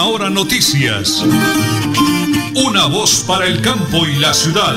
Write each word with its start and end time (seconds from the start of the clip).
Hora 0.00 0.30
Noticias. 0.30 1.22
Una 2.54 2.86
voz 2.86 3.24
para 3.26 3.46
el 3.46 3.60
campo 3.60 4.06
y 4.06 4.18
la 4.18 4.32
ciudad. 4.32 4.74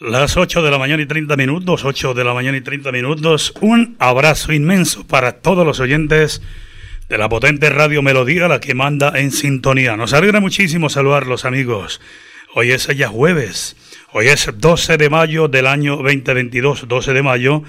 Las 0.00 0.36
8 0.36 0.62
de 0.62 0.70
la 0.70 0.78
mañana 0.78 1.02
y 1.02 1.06
30 1.06 1.36
minutos, 1.36 1.84
8 1.84 2.14
de 2.14 2.24
la 2.24 2.32
mañana 2.32 2.56
y 2.56 2.60
30 2.60 2.92
minutos. 2.92 3.52
Un 3.60 3.96
abrazo 3.98 4.52
inmenso 4.52 5.06
para 5.06 5.40
todos 5.40 5.66
los 5.66 5.80
oyentes 5.80 6.40
de 7.08 7.18
la 7.18 7.28
potente 7.28 7.68
Radio 7.68 8.00
Melodía, 8.00 8.48
la 8.48 8.60
que 8.60 8.74
manda 8.74 9.18
en 9.18 9.32
sintonía. 9.32 9.96
Nos 9.96 10.12
alegra 10.12 10.40
muchísimo 10.40 10.88
saludarlos, 10.88 11.44
amigos. 11.44 12.00
Hoy 12.54 12.70
es 12.70 12.86
ya 12.86 13.08
jueves. 13.08 13.76
Hoy 14.20 14.26
es 14.26 14.50
12 14.52 14.96
de 14.96 15.10
mayo 15.10 15.46
del 15.46 15.68
año 15.68 15.94
2022. 15.98 16.88
12 16.88 17.12
de 17.12 17.22
mayo 17.22 17.62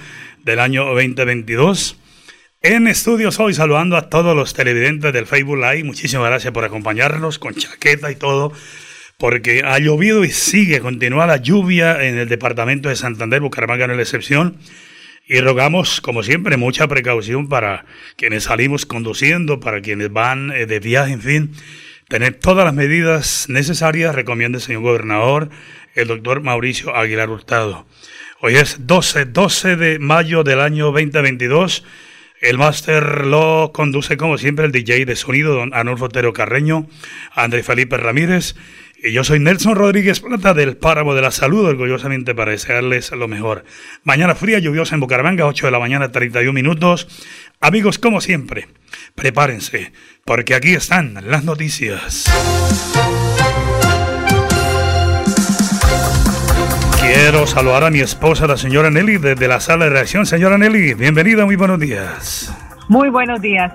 del 0.44 0.60
año 0.60 0.84
2022. 0.84 1.96
En 2.64 2.88
estudios 2.88 3.40
hoy 3.40 3.54
saludando 3.54 3.96
a 3.96 4.10
todos 4.10 4.36
los 4.36 4.56
televidentes 4.56 5.14
del 5.14 5.28
Facebook 5.28 5.58
Live. 5.58 5.84
Muchísimas 5.84 6.26
gracias 6.26 6.52
por 6.52 6.66
acompañarnos 6.66 7.38
con 7.38 7.54
chaqueta 7.54 8.10
y 8.10 8.16
todo. 8.16 8.52
Porque 9.20 9.62
ha 9.64 9.78
llovido 9.78 10.24
y 10.24 10.32
sigue, 10.32 10.80
continúa 10.80 11.28
la 11.28 11.38
lluvia 11.38 12.04
en 12.04 12.18
el 12.18 12.28
departamento 12.28 12.90
de 12.90 12.96
Santander, 12.96 13.42
Bucaramanga 13.42 13.86
no 13.86 13.94
es 13.94 13.98
la 13.98 14.04
excepción. 14.04 14.58
Y 15.28 15.42
rogamos, 15.42 16.02
como 16.02 16.24
siempre, 16.24 16.58
mucha 16.58 16.88
precaución 16.88 17.48
para 17.48 17.86
quienes 18.18 18.46
salimos 18.46 18.88
conduciendo, 18.88 19.60
para 19.60 19.82
quienes 19.82 20.12
van 20.12 20.52
eh, 20.52 20.66
de 20.66 20.80
viaje, 20.80 21.14
en 21.14 21.22
fin, 21.22 21.52
tener 22.08 22.34
todas 22.34 22.66
las 22.66 22.74
medidas 22.74 23.46
necesarias, 23.50 24.16
recomienda 24.16 24.58
el 24.58 24.64
señor 24.64 24.82
gobernador, 24.82 25.52
el 26.02 26.08
doctor 26.08 26.42
Mauricio 26.42 26.96
Aguilar 26.96 27.30
Hurtado. 27.30 27.86
Hoy 28.42 28.56
es 28.56 28.88
12, 28.88 29.26
12 29.26 29.76
de 29.76 30.00
mayo 30.00 30.44
del 30.44 30.62
año 30.62 30.86
2022. 30.86 31.84
El 32.42 32.58
máster 32.58 33.26
lo 33.26 33.72
conduce 33.74 34.16
como 34.16 34.38
siempre 34.38 34.66
el 34.66 34.72
DJ 34.72 35.06
de 35.06 35.18
sonido, 35.18 35.56
don 35.56 35.74
Anulfo 35.74 36.06
Otero 36.06 36.32
Carreño, 36.32 36.88
Andrés 37.36 37.66
Felipe 37.66 37.98
Ramírez, 37.98 38.56
y 39.04 39.12
yo 39.12 39.26
soy 39.26 39.40
Nelson 39.40 39.76
Rodríguez 39.76 40.22
Plata 40.22 40.54
del 40.54 40.78
Páramo 40.78 41.16
de 41.16 41.22
la 41.22 41.32
Salud, 41.32 41.66
orgullosamente 41.66 42.34
para 42.34 42.52
desearles 42.52 43.12
lo 43.12 43.28
mejor. 43.28 43.66
Mañana 44.04 44.36
fría, 44.36 44.60
lluviosa 44.60 44.96
en 44.96 45.02
Bucaramanga, 45.02 45.46
8 45.46 45.68
de 45.68 45.72
la 45.72 45.80
mañana, 45.80 46.12
31 46.12 46.54
minutos. 46.54 47.08
Amigos, 47.60 48.00
como 48.00 48.22
siempre, 48.22 48.70
prepárense, 49.16 49.92
porque 50.24 50.56
aquí 50.56 50.74
están 50.74 51.18
las 51.26 51.44
noticias. 51.44 52.26
Quiero 57.12 57.48
saludar 57.48 57.86
a 57.86 57.90
mi 57.90 58.02
esposa, 58.02 58.46
la 58.46 58.56
señora 58.56 58.92
Nelly, 58.92 59.18
desde 59.18 59.48
la 59.48 59.60
sala 59.60 59.86
de 59.86 59.90
reacción. 59.90 60.28
Señora 60.28 60.60
Nelly, 60.60 60.94
bienvenida, 60.94 61.44
muy 61.44 61.56
buenos 61.56 61.80
días. 61.80 62.56
Muy 62.88 63.10
buenos 63.10 63.42
días. 63.42 63.74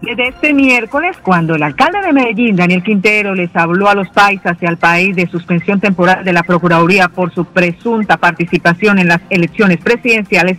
Desde 0.00 0.28
este 0.28 0.54
miércoles, 0.54 1.14
cuando 1.22 1.56
el 1.56 1.62
alcalde 1.62 2.00
de 2.00 2.14
Medellín, 2.14 2.56
Daniel 2.56 2.82
Quintero, 2.82 3.34
les 3.34 3.54
habló 3.54 3.90
a 3.90 3.94
los 3.94 4.08
paisas 4.08 4.56
y 4.62 4.66
al 4.66 4.78
país 4.78 5.14
de 5.14 5.26
suspensión 5.26 5.78
temporal 5.78 6.24
de 6.24 6.32
la 6.32 6.42
Procuraduría 6.42 7.08
por 7.08 7.34
su 7.34 7.44
presunta 7.44 8.16
participación 8.16 8.98
en 8.98 9.08
las 9.08 9.20
elecciones 9.28 9.76
presidenciales, 9.76 10.56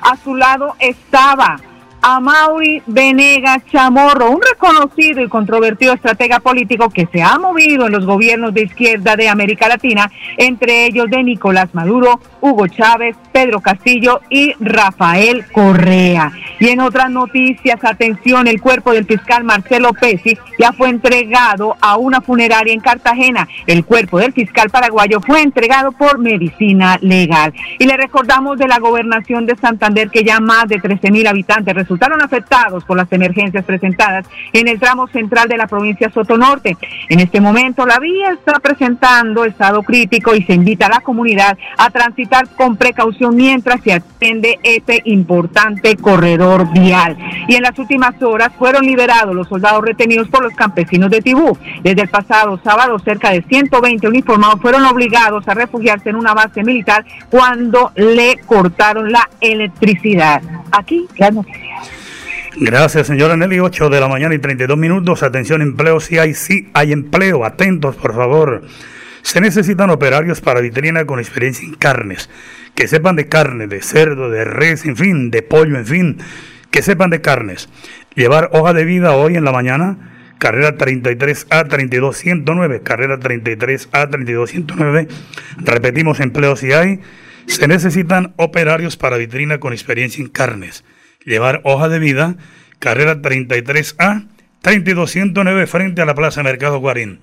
a 0.00 0.16
su 0.16 0.34
lado 0.34 0.74
estaba 0.78 1.60
a 2.02 2.18
Mauri 2.18 2.82
Venegas 2.86 3.64
Chamorro, 3.70 4.32
un 4.32 4.40
reconocido 4.42 5.22
y 5.22 5.28
controvertido 5.28 5.94
estratega 5.94 6.40
político 6.40 6.90
que 6.90 7.06
se 7.06 7.22
ha 7.22 7.38
movido 7.38 7.86
en 7.86 7.92
los 7.92 8.04
gobiernos 8.04 8.52
de 8.52 8.62
izquierda 8.62 9.14
de 9.14 9.28
América 9.28 9.68
Latina, 9.68 10.10
entre 10.36 10.86
ellos 10.86 11.08
de 11.08 11.22
Nicolás 11.22 11.72
Maduro, 11.74 12.20
Hugo 12.40 12.66
Chávez, 12.66 13.16
Pedro 13.32 13.60
Castillo 13.60 14.20
y 14.28 14.52
Rafael 14.58 15.44
Correa. 15.52 16.32
Y 16.58 16.68
en 16.68 16.80
otras 16.80 17.08
noticias, 17.10 17.78
atención, 17.84 18.48
el 18.48 18.60
cuerpo 18.60 18.92
del 18.92 19.04
fiscal 19.04 19.44
Marcelo 19.44 19.92
Pesi 19.92 20.36
ya 20.58 20.72
fue 20.72 20.88
entregado 20.88 21.76
a 21.80 21.96
una 21.96 22.20
funeraria 22.20 22.74
en 22.74 22.80
Cartagena. 22.80 23.48
El 23.66 23.84
cuerpo 23.84 24.18
del 24.18 24.32
fiscal 24.32 24.70
paraguayo 24.70 25.20
fue 25.20 25.42
entregado 25.42 25.92
por 25.92 26.18
medicina 26.18 26.98
legal. 27.00 27.52
Y 27.78 27.86
le 27.86 27.96
recordamos 27.96 28.58
de 28.58 28.66
la 28.66 28.80
gobernación 28.80 29.46
de 29.46 29.56
Santander 29.56 30.10
que 30.10 30.24
ya 30.24 30.40
más 30.40 30.66
de 30.66 30.78
13 30.78 31.12
mil 31.12 31.26
habitantes 31.28 31.74
afectados 32.22 32.84
por 32.84 32.96
las 32.96 33.10
emergencias 33.12 33.64
presentadas 33.64 34.26
en 34.52 34.68
el 34.68 34.78
tramo 34.78 35.06
central 35.08 35.48
de 35.48 35.56
la 35.56 35.66
provincia 35.66 36.10
Sotonorte. 36.10 36.76
En 37.08 37.20
este 37.20 37.40
momento 37.40 37.86
la 37.86 37.98
vía 37.98 38.30
está 38.32 38.58
presentando 38.60 39.44
estado 39.44 39.82
crítico 39.82 40.34
y 40.34 40.42
se 40.42 40.54
invita 40.54 40.86
a 40.86 40.90
la 40.90 41.00
comunidad 41.00 41.56
a 41.78 41.90
transitar 41.90 42.48
con 42.56 42.76
precaución 42.76 43.36
mientras 43.36 43.82
se 43.82 43.94
atiende 43.94 44.58
este 44.62 45.00
importante 45.04 45.96
corredor 45.96 46.70
vial. 46.72 47.16
Y 47.48 47.54
en 47.54 47.62
las 47.62 47.78
últimas 47.78 48.20
horas 48.22 48.50
fueron 48.58 48.84
liberados 48.84 49.34
los 49.34 49.48
soldados 49.48 49.82
retenidos 49.82 50.28
por 50.28 50.42
los 50.42 50.54
campesinos 50.54 51.10
de 51.10 51.20
Tibú. 51.20 51.56
Desde 51.82 52.02
el 52.02 52.08
pasado 52.08 52.60
sábado, 52.62 52.98
cerca 52.98 53.30
de 53.30 53.42
120 53.42 54.08
uniformados 54.08 54.60
fueron 54.60 54.84
obligados 54.84 55.46
a 55.48 55.54
refugiarse 55.54 56.10
en 56.10 56.16
una 56.16 56.34
base 56.34 56.62
militar 56.62 57.04
cuando 57.30 57.92
le 57.94 58.38
cortaron 58.46 59.10
la 59.10 59.28
electricidad. 59.40 60.42
Aquí. 60.72 61.06
Gracias, 62.56 63.06
señora 63.06 63.36
Nelly. 63.36 63.60
8 63.60 63.88
de 63.88 63.98
la 64.00 64.08
mañana 64.08 64.34
y 64.34 64.38
32 64.38 64.76
minutos. 64.76 65.22
Atención, 65.22 65.62
empleo. 65.62 66.00
Si 66.00 66.18
hay, 66.18 66.34
sí 66.34 66.68
hay 66.74 66.92
empleo. 66.92 67.44
Atentos, 67.46 67.96
por 67.96 68.14
favor. 68.14 68.62
Se 69.22 69.40
necesitan 69.40 69.88
operarios 69.88 70.40
para 70.42 70.60
vitrina 70.60 71.06
con 71.06 71.18
experiencia 71.18 71.66
en 71.66 71.74
carnes. 71.74 72.28
Que 72.74 72.88
sepan 72.88 73.16
de 73.16 73.28
carne, 73.28 73.68
de 73.68 73.80
cerdo, 73.80 74.28
de 74.28 74.44
res, 74.44 74.84
en 74.84 74.96
fin, 74.96 75.30
de 75.30 75.42
pollo, 75.42 75.78
en 75.78 75.86
fin. 75.86 76.18
Que 76.70 76.82
sepan 76.82 77.08
de 77.08 77.22
carnes. 77.22 77.70
Llevar 78.14 78.50
hoja 78.52 78.74
de 78.74 78.84
vida 78.84 79.12
hoy 79.12 79.36
en 79.36 79.44
la 79.44 79.52
mañana. 79.52 80.34
Carrera 80.38 80.76
33A 80.76 81.68
32109. 81.68 82.82
Carrera 82.82 83.18
33A 83.18 84.10
32109. 84.10 85.08
Repetimos, 85.56 86.20
empleo 86.20 86.56
si 86.56 86.72
hay. 86.72 87.00
Se 87.46 87.66
necesitan 87.66 88.34
operarios 88.36 88.98
para 88.98 89.16
vitrina 89.16 89.58
con 89.58 89.72
experiencia 89.72 90.22
en 90.22 90.28
carnes 90.28 90.84
llevar 91.24 91.60
hoja 91.64 91.88
de 91.88 91.98
vida, 91.98 92.36
carrera 92.78 93.22
33A, 93.22 94.26
3209 94.62 95.66
frente 95.66 96.02
a 96.02 96.04
la 96.04 96.14
Plaza 96.14 96.42
Mercado 96.42 96.78
Guarín. 96.78 97.20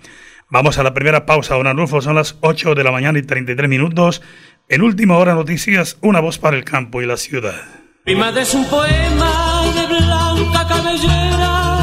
Vamos 0.49 0.77
a 0.77 0.83
la 0.83 0.93
primera 0.93 1.25
pausa, 1.25 1.55
don 1.55 1.67
Arnulfo, 1.67 2.01
son 2.01 2.15
las 2.15 2.37
8 2.41 2.75
de 2.75 2.83
la 2.83 2.91
mañana 2.91 3.19
y 3.19 3.23
33 3.23 3.69
minutos. 3.69 4.21
En 4.67 4.81
última 4.81 5.17
hora 5.17 5.35
noticias, 5.35 5.97
una 6.01 6.19
voz 6.19 6.39
para 6.39 6.57
el 6.57 6.63
campo 6.63 7.01
y 7.01 7.05
la 7.05 7.17
ciudad. 7.17 7.61
es 8.05 8.53
un 8.55 8.65
poema 8.65 9.61
de 9.75 9.87
blanca 9.87 10.67
cabellera 10.67 11.68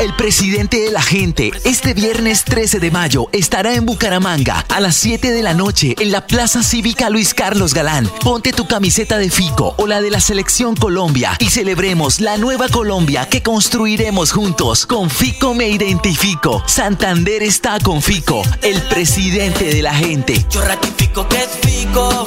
El 0.00 0.12
presidente 0.16 0.80
de 0.80 0.90
la 0.90 1.00
gente, 1.00 1.52
este 1.64 1.94
viernes 1.94 2.44
13 2.44 2.80
de 2.80 2.90
mayo 2.90 3.28
estará 3.30 3.74
en 3.74 3.86
Bucaramanga 3.86 4.64
a 4.68 4.80
las 4.80 4.96
7 4.96 5.30
de 5.30 5.42
la 5.42 5.54
noche 5.54 5.94
en 6.00 6.10
la 6.10 6.26
Plaza 6.26 6.64
Cívica 6.64 7.08
Luis 7.08 7.34
Carlos 7.34 7.72
Galán. 7.72 8.10
Ponte 8.24 8.52
tu 8.52 8.66
camiseta 8.66 9.16
de 9.18 9.30
Fico 9.30 9.76
o 9.78 9.86
la 9.86 10.02
de 10.02 10.10
la 10.10 10.18
Selección 10.18 10.74
Colombia 10.74 11.36
y 11.38 11.50
celebremos 11.50 12.20
la 12.20 12.36
nueva 12.36 12.68
Colombia 12.68 13.28
que 13.28 13.44
construiremos 13.44 14.32
juntos. 14.32 14.86
Con 14.86 15.08
Fico 15.08 15.54
me 15.54 15.68
identifico. 15.68 16.64
Santander 16.66 17.44
está 17.44 17.78
con 17.78 18.02
Fico, 18.02 18.42
el 18.62 18.82
presidente 18.82 19.72
de 19.72 19.82
la 19.82 19.94
gente. 19.94 20.44
Yo 20.50 20.62
ratifico 20.62 21.28
que 21.28 21.36
es 21.36 21.48
Fico. 21.62 22.24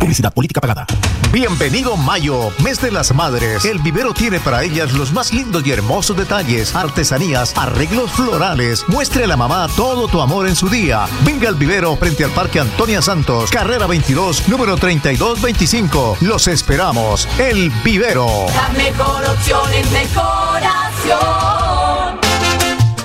Publicidad 0.00 0.32
política 0.32 0.62
pagada. 0.62 0.86
Bienvenido 1.32 1.96
Mayo, 1.96 2.50
mes 2.62 2.80
de 2.80 2.90
las 2.90 3.14
madres. 3.14 3.64
El 3.64 3.78
vivero 3.80 4.14
tiene 4.14 4.40
para 4.40 4.62
ellas 4.62 4.92
los 4.92 5.12
más 5.12 5.32
lindos 5.32 5.66
y 5.66 5.72
hermosos 5.72 6.16
detalles, 6.16 6.74
artesanías, 6.74 7.52
arreglos 7.56 8.12
florales. 8.12 8.84
Muestre 8.88 9.24
a 9.24 9.26
la 9.26 9.36
mamá 9.36 9.66
todo 9.76 10.08
tu 10.08 10.20
amor 10.20 10.48
en 10.48 10.56
su 10.56 10.68
día. 10.68 11.06
Venga 11.24 11.48
al 11.48 11.56
vivero 11.56 11.96
frente 11.96 12.24
al 12.24 12.30
Parque 12.30 12.60
Antonia 12.60 13.02
Santos, 13.02 13.50
carrera 13.50 13.86
22, 13.86 14.48
número 14.48 14.76
3225. 14.76 16.18
Los 16.20 16.48
esperamos. 16.48 17.28
El 17.38 17.70
vivero. 17.84 18.46
La 18.54 18.68
mejor 18.70 19.24
opción 19.24 19.72
es 19.74 19.90
decoración. 19.90 21.85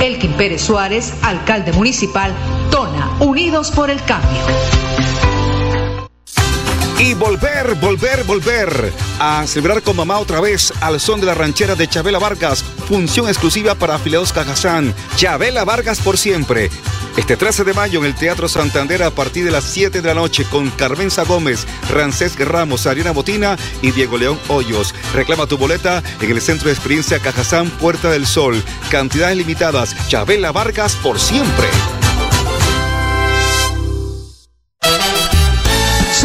Elkin 0.00 0.32
Pérez 0.32 0.62
Suárez, 0.62 1.12
alcalde 1.22 1.72
municipal, 1.72 2.32
Tona, 2.70 3.10
Unidos 3.20 3.70
por 3.70 3.90
el 3.90 4.02
Cambio. 4.04 4.40
Y 6.98 7.14
volver, 7.14 7.74
volver, 7.74 8.24
volver 8.24 8.92
a 9.18 9.46
celebrar 9.46 9.82
con 9.82 9.96
mamá 9.96 10.18
otra 10.18 10.40
vez 10.40 10.72
al 10.80 11.00
son 11.00 11.20
de 11.20 11.26
la 11.26 11.34
ranchera 11.34 11.74
de 11.74 11.88
Chabela 11.88 12.18
Vargas. 12.18 12.64
Función 12.90 13.28
exclusiva 13.28 13.76
para 13.76 13.94
afiliados 13.94 14.32
Cajazán. 14.32 14.92
Chabela 15.14 15.64
Vargas 15.64 16.00
por 16.00 16.18
siempre. 16.18 16.70
Este 17.16 17.36
13 17.36 17.62
de 17.62 17.72
mayo 17.72 18.00
en 18.00 18.06
el 18.06 18.16
Teatro 18.16 18.48
Santander 18.48 19.04
a 19.04 19.12
partir 19.12 19.44
de 19.44 19.52
las 19.52 19.62
7 19.62 20.02
de 20.02 20.08
la 20.08 20.14
noche 20.14 20.44
con 20.50 20.70
Carmenza 20.70 21.22
Gómez, 21.22 21.68
Rancés 21.88 22.36
Ramos, 22.36 22.88
Ariana 22.88 23.12
Botina 23.12 23.56
y 23.80 23.92
Diego 23.92 24.18
León 24.18 24.40
Hoyos. 24.48 24.92
Reclama 25.14 25.46
tu 25.46 25.56
boleta 25.56 26.02
en 26.20 26.32
el 26.32 26.40
Centro 26.40 26.66
de 26.66 26.72
Experiencia 26.72 27.20
Cajazán 27.20 27.70
Puerta 27.70 28.10
del 28.10 28.26
Sol. 28.26 28.60
Cantidades 28.90 29.36
limitadas. 29.36 29.94
Chabela 30.08 30.50
Vargas 30.50 30.96
por 30.96 31.20
siempre. 31.20 31.68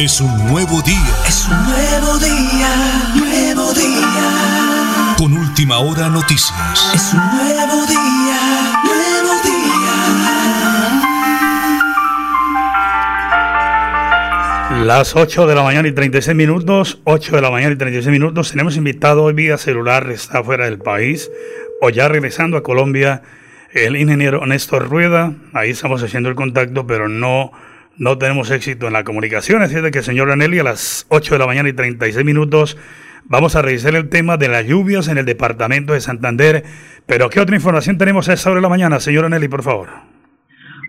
Es 0.00 0.18
un 0.22 0.34
nuevo 0.48 0.80
día. 0.80 1.14
Es 1.28 1.46
un 1.46 1.62
nuevo 1.66 2.18
día, 2.18 2.70
nuevo 3.16 3.70
día. 3.74 5.14
Con 5.18 5.34
última 5.34 5.78
hora 5.80 6.08
noticias. 6.08 6.90
Es 6.94 7.12
un 7.12 7.20
nuevo 7.20 7.84
día, 7.84 8.80
nuevo 8.82 9.34
día. 14.70 14.86
Las 14.86 15.14
8 15.14 15.46
de 15.46 15.54
la 15.54 15.62
mañana 15.62 15.86
y 15.86 15.92
36 15.92 16.34
minutos, 16.34 17.02
8 17.04 17.36
de 17.36 17.42
la 17.42 17.50
mañana 17.50 17.74
y 17.74 17.76
36 17.76 18.10
minutos. 18.10 18.52
Tenemos 18.52 18.78
invitado 18.78 19.24
hoy 19.24 19.34
vía 19.34 19.58
celular, 19.58 20.10
está 20.10 20.42
fuera 20.42 20.64
del 20.64 20.78
país, 20.78 21.30
o 21.82 21.90
ya 21.90 22.08
regresando 22.08 22.56
a 22.56 22.62
Colombia, 22.62 23.20
el 23.74 23.96
ingeniero 23.96 24.46
Néstor 24.46 24.88
Rueda. 24.88 25.34
Ahí 25.52 25.68
estamos 25.68 26.02
haciendo 26.02 26.30
el 26.30 26.36
contacto, 26.36 26.86
pero 26.86 27.06
no 27.10 27.52
no 28.00 28.16
tenemos 28.16 28.50
éxito 28.50 28.86
en 28.86 28.94
la 28.94 29.04
comunicación, 29.04 29.60
así 29.60 29.78
de 29.78 29.90
que 29.90 30.02
señor 30.02 30.30
Anelli 30.30 30.58
a 30.58 30.64
las 30.64 31.06
8 31.10 31.34
de 31.34 31.38
la 31.38 31.46
mañana 31.46 31.68
y 31.68 31.74
36 31.74 32.24
minutos 32.24 32.78
vamos 33.26 33.56
a 33.56 33.62
revisar 33.62 33.94
el 33.94 34.08
tema 34.08 34.38
de 34.38 34.48
las 34.48 34.66
lluvias 34.66 35.06
en 35.08 35.18
el 35.18 35.26
departamento 35.26 35.92
de 35.92 36.00
Santander. 36.00 36.64
Pero 37.04 37.28
¿qué 37.28 37.40
otra 37.40 37.54
información 37.54 37.98
tenemos 37.98 38.30
a 38.30 38.32
esta 38.32 38.48
hora 38.48 38.56
de 38.56 38.62
la 38.62 38.70
mañana, 38.70 39.00
señor 39.00 39.26
Anelli, 39.26 39.48
por 39.48 39.62
favor? 39.62 39.90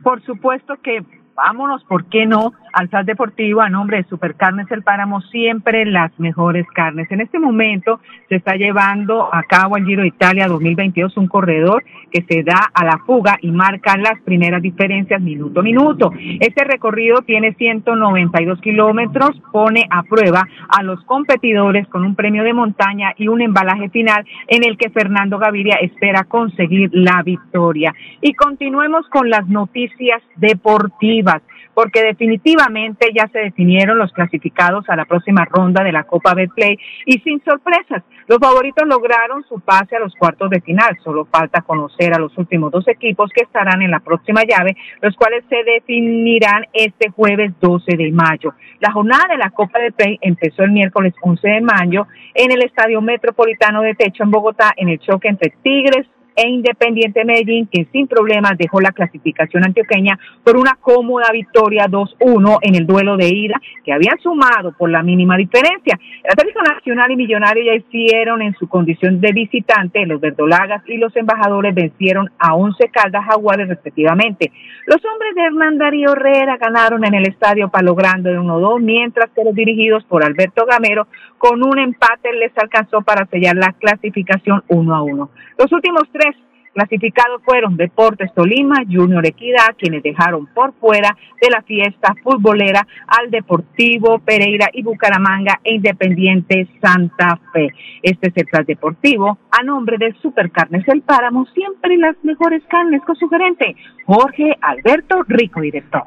Por 0.04 0.24
supuesto 0.24 0.76
que 0.82 1.04
vámonos, 1.44 1.84
¿por 1.86 2.06
qué 2.06 2.26
no? 2.26 2.54
Al 2.72 2.90
SAT 2.90 3.08
Deportivo 3.08 3.62
a 3.62 3.70
nombre 3.70 3.98
de 3.98 4.04
Supercarnes 4.04 4.70
El 4.72 4.84
Páramo, 4.84 5.22
siempre 5.22 5.86
las 5.86 6.12
mejores 6.20 6.66
carnes. 6.74 7.12
En 7.12 7.20
este 7.20 7.40
momento 7.40 8.00
se 8.30 8.36
está 8.36 8.56
llevando 8.56 9.34
a 9.34 9.44
cabo 9.44 9.76
el 9.76 9.86
Giro 9.86 10.04
de 10.04 10.10
Italia 10.10 10.48
2022, 10.48 11.18
un 11.18 11.28
corredor 11.28 11.84
que 12.12 12.24
se 12.30 12.44
da 12.44 12.70
a 12.74 12.86
la 12.86 13.00
fuga 13.06 13.38
y 13.42 13.52
marca 13.52 13.98
las 13.98 14.22
primeras 14.22 14.62
diferencias 14.62 15.20
minuto 15.20 15.60
a 15.60 15.64
minuto. 15.64 16.12
Este 16.40 16.64
recorrido 16.64 17.22
tiene 17.24 17.54
192 17.56 18.62
kilómetros, 18.62 19.32
pone 19.52 19.86
a 19.90 20.04
prueba 20.04 20.48
a 20.70 20.84
los 20.84 21.04
competidores 21.06 21.88
con 21.88 22.06
un 22.06 22.16
premio 22.16 22.44
de 22.44 22.54
montaña 22.54 23.14
y 23.18 23.28
un 23.28 23.42
embalaje 23.42 23.90
final 23.90 24.26
en 24.48 24.64
el 24.64 24.78
que 24.78 24.92
Fernando 24.92 25.40
Gaviria 25.40 25.76
espera 25.82 26.24
conseguir 26.24 26.92
la 26.94 27.24
victoria. 27.24 27.94
Y 28.22 28.34
continuemos 28.34 29.08
con 29.10 29.30
las 29.30 29.48
noticias 29.48 30.22
deportivas 30.38 31.31
porque 31.74 32.04
definitivamente 32.04 33.10
ya 33.14 33.28
se 33.28 33.40
definieron 33.40 33.98
los 33.98 34.12
clasificados 34.12 34.90
a 34.90 34.96
la 34.96 35.06
próxima 35.06 35.46
ronda 35.46 35.84
de 35.84 35.92
la 35.92 36.04
Copa 36.04 36.34
Betplay 36.34 36.78
y 37.06 37.20
sin 37.20 37.42
sorpresas, 37.44 38.04
los 38.28 38.40
favoritos 38.40 38.88
lograron 38.88 39.44
su 39.44 39.60
pase 39.60 39.96
a 39.96 40.00
los 40.00 40.16
cuartos 40.16 40.50
de 40.50 40.62
final. 40.62 40.98
Solo 41.04 41.26
falta 41.26 41.62
conocer 41.62 42.14
a 42.14 42.20
los 42.20 42.38
últimos 42.38 42.72
dos 42.72 42.88
equipos 42.88 43.30
que 43.34 43.44
estarán 43.44 43.82
en 43.82 43.92
la 43.92 44.00
próxima 44.00 44.44
llave, 44.44 44.78
los 45.02 45.16
cuales 45.16 45.44
se 45.50 45.64
definirán 45.64 46.66
este 46.74 47.10
jueves 47.10 47.52
12 47.60 47.98
de 47.98 48.12
mayo. 48.12 48.54
La 48.80 48.92
jornada 48.92 49.26
de 49.30 49.38
la 49.38 49.50
Copa 49.50 49.80
Betplay 49.80 50.18
empezó 50.22 50.64
el 50.64 50.72
miércoles 50.72 51.14
11 51.22 51.48
de 51.48 51.62
mayo 51.62 52.08
en 52.34 52.52
el 52.52 52.64
Estadio 52.64 53.02
Metropolitano 53.02 53.82
de 53.82 53.96
Techo 53.96 54.24
en 54.24 54.32
Bogotá 54.32 54.72
en 54.78 54.90
el 54.90 55.00
choque 55.00 55.28
entre 55.28 55.54
Tigres 55.62 56.08
e 56.36 56.50
Independiente 56.50 57.26
Medellín, 57.26 57.68
que 57.72 57.86
sin 57.92 58.08
problemas 58.08 58.58
dejó 58.58 58.82
la 58.82 58.92
clasificación 58.92 59.64
antioqueña 59.64 60.18
por 60.44 60.58
una 60.58 60.78
cómoda 60.80 61.32
victoria 61.32 61.86
2-1 61.88 62.60
en 62.62 62.76
el 62.76 62.86
duelo 62.86 63.18
de 63.18 63.28
ida, 63.28 63.62
que 63.84 63.94
habían 63.94 64.18
sumado 64.20 64.74
por 64.78 64.90
la 64.90 65.04
mínima 65.04 65.38
diferencia. 65.38 66.00
El 66.24 66.32
Atlético 66.32 66.62
Nacional 66.62 67.12
y 67.12 67.16
Millonario 67.16 67.64
ya 67.64 67.76
hicieron 67.76 68.42
en 68.42 68.54
su 68.56 68.68
condición 68.68 69.20
de 69.20 69.32
visitante, 69.32 70.06
los 70.06 70.22
verdolagas 70.22 70.84
y 70.88 70.98
los 70.98 71.16
embajadores 71.16 71.74
vencieron 71.76 72.30
a 72.38 72.56
11 72.56 72.90
Caldas 72.90 73.26
Jaguares 73.26 73.68
respectivamente. 73.68 74.52
Los 74.86 74.98
hombres 75.06 75.36
de 75.36 75.42
Hernán 75.42 75.78
Darío 75.78 76.14
Herrera 76.14 76.58
ganaron 76.58 77.06
en 77.06 77.14
el 77.14 77.28
estadio 77.28 77.70
Palo 77.70 77.96
Grande 77.96 78.32
de 78.32 78.40
1-2, 78.40 78.82
mientras 78.82 79.30
que 79.32 79.44
los 79.44 79.54
dirigidos 79.54 80.04
por 80.06 80.24
Alberto 80.24 80.66
Gamero 80.66 81.08
con 81.38 81.64
un 81.64 81.80
empate 81.80 82.34
les 82.34 82.56
alcanzó 82.58 83.02
para 83.02 83.26
sellar 83.28 83.56
la 83.56 83.74
clasificación 83.74 84.64
1-1. 84.68 85.30
Los 85.58 85.72
últimos 85.72 86.04
tres 86.12 86.31
Clasificados 86.74 87.42
fueron 87.44 87.76
Deportes 87.76 88.34
Tolima, 88.34 88.84
Junior 88.90 89.26
Equidad, 89.26 89.76
quienes 89.78 90.04
dejaron 90.04 90.48
por 90.48 90.74
fuera 90.80 91.18
de 91.42 91.50
la 91.50 91.62
fiesta 91.64 92.16
futbolera 92.24 92.88
al 93.08 93.30
Deportivo 93.30 94.20
Pereira 94.20 94.70
y 94.72 94.82
Bucaramanga 94.82 95.60
e 95.64 95.76
Independiente 95.76 96.68
Santa 96.82 97.40
Fe. 97.52 97.70
Este 98.02 98.32
es 98.34 98.34
el 98.38 98.66
deportivo 98.66 99.38
a 99.52 99.64
nombre 99.64 99.98
de 99.98 100.14
Supercarnes 100.22 100.88
El 100.88 101.02
Páramo, 101.02 101.46
siempre 101.54 101.98
las 101.98 102.16
mejores 102.24 102.64
carnes 102.70 103.02
con 103.06 103.16
su 103.16 103.28
gerente, 103.28 103.76
Jorge 104.06 104.58
Alberto 104.62 105.24
Rico, 105.28 105.62
director. 105.62 106.04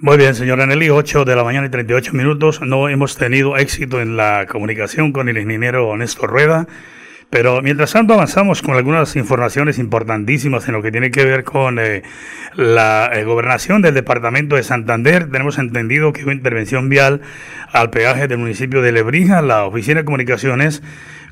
Muy 0.00 0.16
bien, 0.16 0.34
señora 0.34 0.64
Nelly, 0.64 0.90
8 0.90 1.24
de 1.24 1.34
la 1.34 1.42
mañana 1.42 1.66
y 1.66 1.70
38 1.70 2.12
minutos. 2.12 2.60
No 2.62 2.88
hemos 2.88 3.16
tenido 3.16 3.56
éxito 3.56 4.00
en 4.00 4.16
la 4.16 4.46
comunicación 4.46 5.12
con 5.12 5.28
el 5.28 5.38
ingeniero 5.38 5.88
Honesto 5.88 6.26
Rueda. 6.26 6.68
Pero 7.30 7.60
mientras 7.60 7.92
tanto 7.92 8.14
avanzamos 8.14 8.62
con 8.62 8.74
algunas 8.76 9.14
informaciones 9.16 9.78
importantísimas 9.78 10.66
en 10.66 10.74
lo 10.74 10.82
que 10.82 10.90
tiene 10.90 11.10
que 11.10 11.24
ver 11.24 11.44
con 11.44 11.78
eh, 11.78 12.02
la 12.54 13.10
eh, 13.12 13.24
gobernación 13.24 13.82
del 13.82 13.94
departamento 13.94 14.56
de 14.56 14.62
Santander. 14.62 15.30
Tenemos 15.30 15.58
entendido 15.58 16.14
que 16.14 16.24
hubo 16.24 16.32
intervención 16.32 16.88
vial 16.88 17.20
al 17.70 17.90
peaje 17.90 18.28
del 18.28 18.38
municipio 18.38 18.80
de 18.80 18.92
Lebrija. 18.92 19.42
La 19.42 19.64
oficina 19.64 20.00
de 20.00 20.04
comunicaciones 20.06 20.82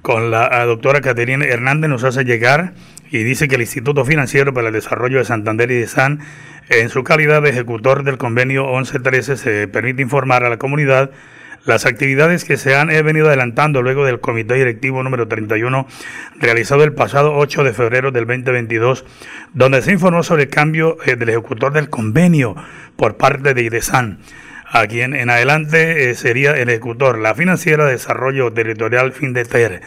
con 0.03 0.31
la 0.31 0.65
doctora 0.67 1.01
Caterina 1.01 1.47
Hernández 1.47 1.89
nos 1.89 2.05
hace 2.05 2.25
llegar 2.25 2.75
y 3.11 3.23
dice 3.23 3.49
que 3.49 3.55
el 3.55 3.63
Instituto 3.63 4.05
Financiero 4.05 4.53
para 4.53 4.69
el 4.69 4.75
Desarrollo 4.75 5.19
de 5.19 5.25
Santander 5.25 5.71
y 5.71 5.79
de 5.79 5.87
San, 5.87 6.21
en 6.69 6.91
su 6.91 7.05
calidad 7.05 7.43
de 7.43 7.51
ejecutor 7.51 8.05
del 8.05 8.19
convenio 8.19 8.67
1113, 8.67 9.37
se 9.37 9.69
permite 9.69 10.03
informar 10.03 10.45
a 10.45 10.51
la 10.51 10.59
comunidad 10.59 11.11
las 11.67 11.85
actividades 11.85 12.45
que 12.45 12.57
se 12.57 12.77
han 12.77 12.89
venido 12.89 13.27
adelantando 13.27 13.83
luego 13.83 14.05
del 14.07 14.21
comité 14.21 14.55
directivo 14.55 15.03
número 15.03 15.29
31 15.29 15.87
realizado 16.39 16.85
el 16.85 16.95
pasado 16.95 17.35
8 17.35 17.65
de 17.65 17.73
febrero 17.73 18.13
del 18.13 18.27
2022, 18.27 19.05
donde 19.53 19.83
se 19.83 19.93
informó 19.93 20.23
sobre 20.23 20.45
el 20.45 20.49
cambio 20.49 20.97
eh, 21.05 21.17
del 21.17 21.31
ejecutor 21.31 21.73
del 21.73 21.91
convenio 21.91 22.55
por 22.97 23.17
parte 23.17 23.53
de 23.53 23.63
IDESAN, 23.63 24.21
a 24.71 24.87
quien 24.87 25.15
en 25.15 25.29
adelante 25.29 26.11
eh, 26.11 26.15
sería 26.15 26.53
el 26.53 26.69
ejecutor, 26.69 27.19
la 27.19 27.35
financiera 27.35 27.85
de 27.85 27.93
desarrollo 27.93 28.53
territorial 28.53 29.13
FINDETER. 29.13 29.83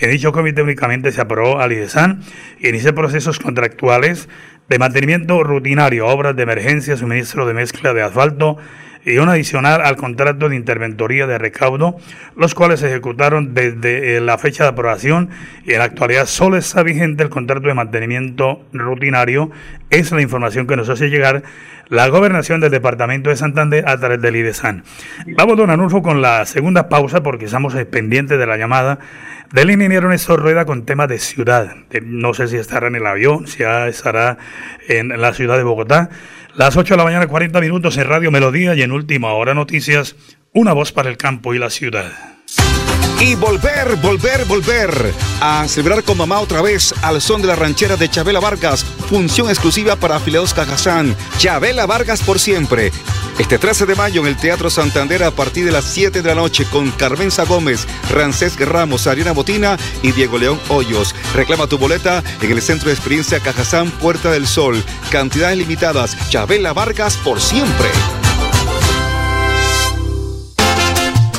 En 0.00 0.10
dicho 0.10 0.32
comité 0.32 0.62
únicamente 0.62 1.12
se 1.12 1.20
aprobó 1.20 1.60
al 1.60 1.72
IDESAN 1.72 2.22
inició 2.60 2.94
procesos 2.94 3.38
contractuales 3.38 4.28
de 4.68 4.78
mantenimiento 4.78 5.42
rutinario, 5.42 6.06
obras 6.06 6.34
de 6.36 6.42
emergencia, 6.42 6.96
suministro 6.96 7.46
de 7.46 7.54
mezcla 7.54 7.92
de 7.92 8.02
asfalto, 8.02 8.56
y 9.04 9.18
un 9.18 9.28
adicional 9.28 9.82
al 9.82 9.96
contrato 9.96 10.48
de 10.48 10.56
interventoría 10.56 11.26
de 11.26 11.38
recaudo, 11.38 11.96
los 12.36 12.54
cuales 12.54 12.80
se 12.80 12.88
ejecutaron 12.88 13.54
desde 13.54 14.16
eh, 14.16 14.20
la 14.20 14.38
fecha 14.38 14.64
de 14.64 14.70
aprobación 14.70 15.30
y 15.64 15.72
en 15.72 15.78
la 15.78 15.84
actualidad 15.84 16.26
solo 16.26 16.56
está 16.56 16.82
vigente 16.82 17.22
el 17.22 17.28
contrato 17.28 17.68
de 17.68 17.74
mantenimiento 17.74 18.62
rutinario. 18.72 19.50
Es 19.90 20.10
la 20.12 20.22
información 20.22 20.66
que 20.66 20.76
nos 20.76 20.88
hace 20.88 21.10
llegar 21.10 21.42
la 21.88 22.08
gobernación 22.08 22.60
del 22.60 22.70
departamento 22.70 23.30
de 23.30 23.36
Santander 23.36 23.88
a 23.88 23.98
través 23.98 24.20
del 24.20 24.36
IDESAN. 24.36 24.84
Vamos, 25.36 25.56
don 25.56 25.70
Anulfo, 25.70 26.02
con 26.02 26.22
la 26.22 26.44
segunda 26.46 26.88
pausa 26.88 27.22
porque 27.22 27.46
estamos 27.46 27.74
pendientes 27.90 28.38
de 28.38 28.46
la 28.46 28.56
llamada 28.56 28.98
del 29.52 29.70
ingeniero 29.70 30.08
Néstor 30.08 30.40
Rueda 30.40 30.64
con 30.64 30.84
temas 30.84 31.08
de 31.08 31.18
ciudad. 31.18 31.76
No 32.02 32.34
sé 32.34 32.48
si 32.48 32.56
estará 32.56 32.88
en 32.88 32.96
el 32.96 33.06
avión, 33.06 33.46
si 33.46 33.62
estará 33.62 34.38
en 34.88 35.08
la 35.20 35.32
ciudad 35.32 35.56
de 35.56 35.62
Bogotá. 35.62 36.10
Las 36.56 36.76
8 36.76 36.94
de 36.94 36.98
la 36.98 37.04
mañana, 37.04 37.26
40 37.26 37.60
minutos 37.60 37.96
en 37.96 38.08
Radio 38.08 38.30
Melodía 38.30 38.74
y 38.74 38.82
en 38.82 38.92
Última 38.92 39.32
Hora 39.32 39.54
Noticias, 39.54 40.16
una 40.52 40.72
voz 40.72 40.92
para 40.92 41.08
el 41.08 41.16
campo 41.16 41.54
y 41.54 41.58
la 41.58 41.70
ciudad. 41.70 42.12
Y 43.20 43.34
volver, 43.36 43.96
volver, 43.96 44.44
volver 44.44 45.14
a 45.40 45.66
celebrar 45.68 46.02
con 46.02 46.18
mamá 46.18 46.40
otra 46.40 46.60
vez 46.60 46.94
al 47.02 47.20
son 47.22 47.40
de 47.40 47.48
la 47.48 47.56
ranchera 47.56 47.96
de 47.96 48.08
Chabela 48.08 48.40
Vargas. 48.40 48.84
Función 49.08 49.48
exclusiva 49.48 49.96
para 49.96 50.16
afiliados 50.16 50.52
Cajazán. 50.52 51.16
Chabela 51.38 51.86
Vargas 51.86 52.20
por 52.22 52.38
siempre. 52.38 52.92
Este 53.38 53.58
13 53.58 53.86
de 53.86 53.94
mayo 53.94 54.20
en 54.20 54.28
el 54.28 54.36
Teatro 54.36 54.70
Santander 54.70 55.24
a 55.24 55.30
partir 55.30 55.64
de 55.64 55.72
las 55.72 55.84
7 55.84 56.22
de 56.22 56.28
la 56.28 56.34
noche 56.34 56.66
con 56.70 56.90
Carmenza 56.92 57.44
Gómez, 57.44 57.86
Rancés 58.10 58.58
Ramos, 58.58 59.06
Ariana 59.06 59.32
Botina 59.32 59.76
y 60.02 60.12
Diego 60.12 60.38
León 60.38 60.60
Hoyos. 60.68 61.14
Reclama 61.34 61.66
tu 61.66 61.78
boleta 61.78 62.22
en 62.40 62.52
el 62.52 62.62
Centro 62.62 62.88
de 62.88 62.94
Experiencia 62.94 63.40
Cajazán 63.40 63.90
Puerta 63.90 64.30
del 64.30 64.46
Sol. 64.46 64.84
Cantidades 65.10 65.58
limitadas. 65.58 66.16
Chabela 66.30 66.72
Vargas 66.72 67.16
por 67.16 67.40
siempre. 67.40 67.88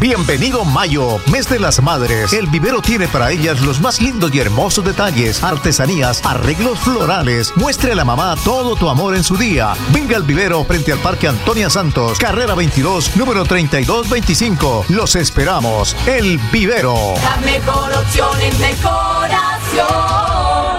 Bienvenido 0.00 0.64
Mayo, 0.64 1.18
mes 1.30 1.46
de 1.50 1.60
las 1.60 1.82
madres. 1.82 2.32
El 2.32 2.46
vivero 2.46 2.80
tiene 2.80 3.06
para 3.06 3.30
ellas 3.32 3.60
los 3.60 3.82
más 3.82 4.00
lindos 4.00 4.34
y 4.34 4.40
hermosos 4.40 4.82
detalles, 4.82 5.44
artesanías, 5.44 6.24
arreglos 6.24 6.78
florales. 6.78 7.52
Muestre 7.54 7.92
a 7.92 7.94
la 7.94 8.06
mamá 8.06 8.34
todo 8.42 8.76
tu 8.76 8.88
amor 8.88 9.14
en 9.14 9.22
su 9.22 9.36
día. 9.36 9.74
Venga 9.92 10.16
al 10.16 10.22
vivero 10.22 10.64
frente 10.64 10.90
al 10.90 11.00
Parque 11.00 11.28
Antonia 11.28 11.68
Santos, 11.68 12.18
carrera 12.18 12.54
22, 12.54 13.14
número 13.16 13.44
3225. 13.44 14.86
Los 14.88 15.16
esperamos. 15.16 15.94
El 16.06 16.38
vivero. 16.50 16.96
La 17.22 17.36
mejor 17.44 17.92
opción 17.92 18.40
en 18.40 18.58
decoración. 18.58 19.86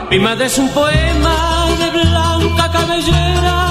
Mi 0.09 0.17
madre 0.17 0.47
es 0.47 0.57
un 0.57 0.69
poema 0.69 1.67
de 1.77 1.91
blanca 1.91 2.71
cabellera 2.71 3.70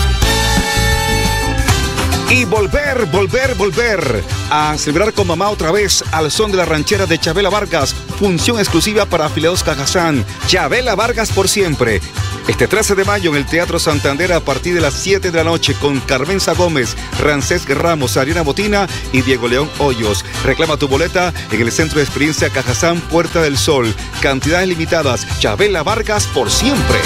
Y 2.31 2.45
volver, 2.45 3.07
volver, 3.07 3.55
volver 3.55 4.23
a 4.49 4.77
celebrar 4.77 5.11
con 5.11 5.27
mamá 5.27 5.49
otra 5.49 5.69
vez 5.69 6.01
al 6.13 6.31
son 6.31 6.49
de 6.49 6.55
la 6.55 6.63
ranchera 6.63 7.05
de 7.05 7.19
Chabela 7.19 7.49
Vargas. 7.49 7.93
Función 8.17 8.57
exclusiva 8.57 9.05
para 9.05 9.25
afiliados 9.25 9.63
Cajazán. 9.63 10.25
Chabela 10.47 10.95
Vargas 10.95 11.29
por 11.29 11.49
siempre. 11.49 11.99
Este 12.47 12.69
13 12.69 12.95
de 12.95 13.03
mayo 13.03 13.31
en 13.31 13.35
el 13.35 13.45
Teatro 13.45 13.79
Santander 13.79 14.31
a 14.31 14.39
partir 14.39 14.73
de 14.73 14.79
las 14.79 14.93
7 14.93 15.29
de 15.29 15.37
la 15.37 15.43
noche 15.43 15.73
con 15.73 15.99
Carmenza 15.99 16.53
Gómez, 16.53 16.95
Rancés 17.19 17.67
Ramos, 17.67 18.15
Ariana 18.15 18.43
Botina 18.43 18.87
y 19.11 19.23
Diego 19.23 19.49
León 19.49 19.69
Hoyos. 19.79 20.23
Reclama 20.45 20.77
tu 20.77 20.87
boleta 20.87 21.33
en 21.51 21.59
el 21.59 21.71
Centro 21.73 21.97
de 21.97 22.05
Experiencia 22.05 22.49
Cajazán 22.49 23.01
Puerta 23.01 23.41
del 23.41 23.57
Sol. 23.57 23.93
Cantidades 24.21 24.69
limitadas. 24.69 25.27
Chabela 25.39 25.83
Vargas 25.83 26.27
por 26.27 26.49
siempre. 26.49 26.99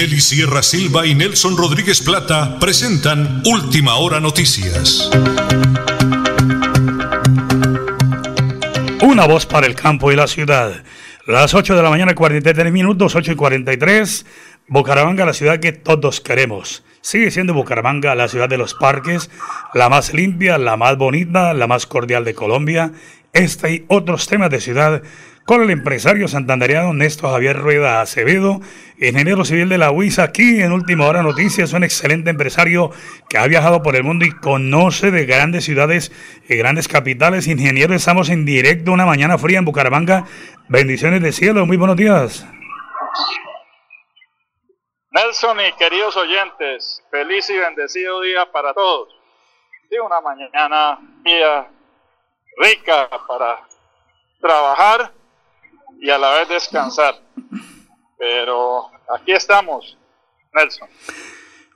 Nelly 0.00 0.20
Sierra 0.22 0.62
Silva 0.62 1.06
y 1.06 1.14
Nelson 1.14 1.58
Rodríguez 1.58 2.00
Plata 2.00 2.58
presentan 2.58 3.42
Última 3.44 3.96
Hora 3.96 4.18
Noticias. 4.18 5.10
Una 9.02 9.26
voz 9.26 9.44
para 9.44 9.66
el 9.66 9.74
campo 9.74 10.10
y 10.10 10.16
la 10.16 10.26
ciudad. 10.26 10.84
Las 11.26 11.52
8 11.52 11.76
de 11.76 11.82
la 11.82 11.90
mañana, 11.90 12.14
43 12.14 12.72
minutos, 12.72 13.14
8 13.14 13.32
y 13.32 13.36
43. 13.36 14.24
Bucaramanga, 14.68 15.26
la 15.26 15.34
ciudad 15.34 15.60
que 15.60 15.72
todos 15.72 16.22
queremos. 16.22 16.82
Sigue 17.02 17.30
siendo 17.30 17.52
Bucaramanga 17.52 18.14
la 18.14 18.28
ciudad 18.28 18.48
de 18.48 18.56
los 18.56 18.72
parques, 18.72 19.28
la 19.74 19.90
más 19.90 20.14
limpia, 20.14 20.56
la 20.56 20.78
más 20.78 20.96
bonita, 20.96 21.52
la 21.52 21.66
más 21.66 21.84
cordial 21.84 22.24
de 22.24 22.32
Colombia. 22.32 22.92
Este 23.34 23.74
y 23.74 23.84
otros 23.88 24.26
temas 24.28 24.48
de 24.48 24.62
ciudad 24.62 25.02
con 25.50 25.64
el 25.64 25.70
empresario 25.70 26.28
santandereano 26.28 26.94
Néstor 26.94 27.32
Javier 27.32 27.56
Rueda 27.56 28.00
Acevedo, 28.00 28.60
ingeniero 29.00 29.44
civil 29.44 29.68
de 29.68 29.78
la 29.78 29.90
UIS, 29.90 30.20
aquí 30.20 30.62
en 30.62 30.70
Última 30.70 31.08
Hora 31.08 31.24
Noticias, 31.24 31.72
un 31.72 31.82
excelente 31.82 32.30
empresario 32.30 32.92
que 33.28 33.36
ha 33.36 33.48
viajado 33.48 33.82
por 33.82 33.96
el 33.96 34.04
mundo 34.04 34.24
y 34.24 34.30
conoce 34.30 35.10
de 35.10 35.26
grandes 35.26 35.64
ciudades 35.64 36.12
y 36.48 36.54
grandes 36.54 36.86
capitales. 36.86 37.48
Ingeniero, 37.48 37.94
estamos 37.94 38.28
en 38.28 38.44
directo 38.44 38.92
una 38.92 39.04
mañana 39.06 39.38
fría 39.38 39.58
en 39.58 39.64
Bucaramanga. 39.64 40.24
Bendiciones 40.68 41.20
de 41.20 41.32
cielo, 41.32 41.66
muy 41.66 41.76
buenos 41.76 41.96
días. 41.96 42.46
Nelson 45.10 45.58
y 45.62 45.72
queridos 45.72 46.16
oyentes, 46.16 47.02
feliz 47.10 47.50
y 47.50 47.58
bendecido 47.58 48.20
día 48.20 48.52
para 48.52 48.72
todos. 48.72 49.08
Y 49.90 49.98
una 49.98 50.20
mañana 50.20 51.00
rica 52.56 53.08
para 53.26 53.66
trabajar 54.40 55.19
y 56.00 56.10
a 56.10 56.18
la 56.18 56.30
vez 56.32 56.48
descansar. 56.48 57.14
Pero 58.18 58.90
aquí 59.14 59.32
estamos, 59.32 59.96
Nelson. 60.54 60.88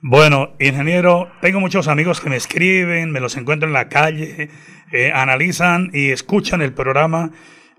Bueno, 0.01 0.53
ingeniero, 0.59 1.31
tengo 1.41 1.59
muchos 1.59 1.87
amigos 1.87 2.21
que 2.21 2.29
me 2.29 2.35
escriben, 2.35 3.11
me 3.11 3.19
los 3.19 3.37
encuentro 3.37 3.67
en 3.67 3.73
la 3.73 3.89
calle, 3.89 4.49
eh, 4.91 5.11
analizan 5.13 5.89
y 5.93 6.11
escuchan 6.11 6.61
el 6.61 6.73
programa 6.73 7.31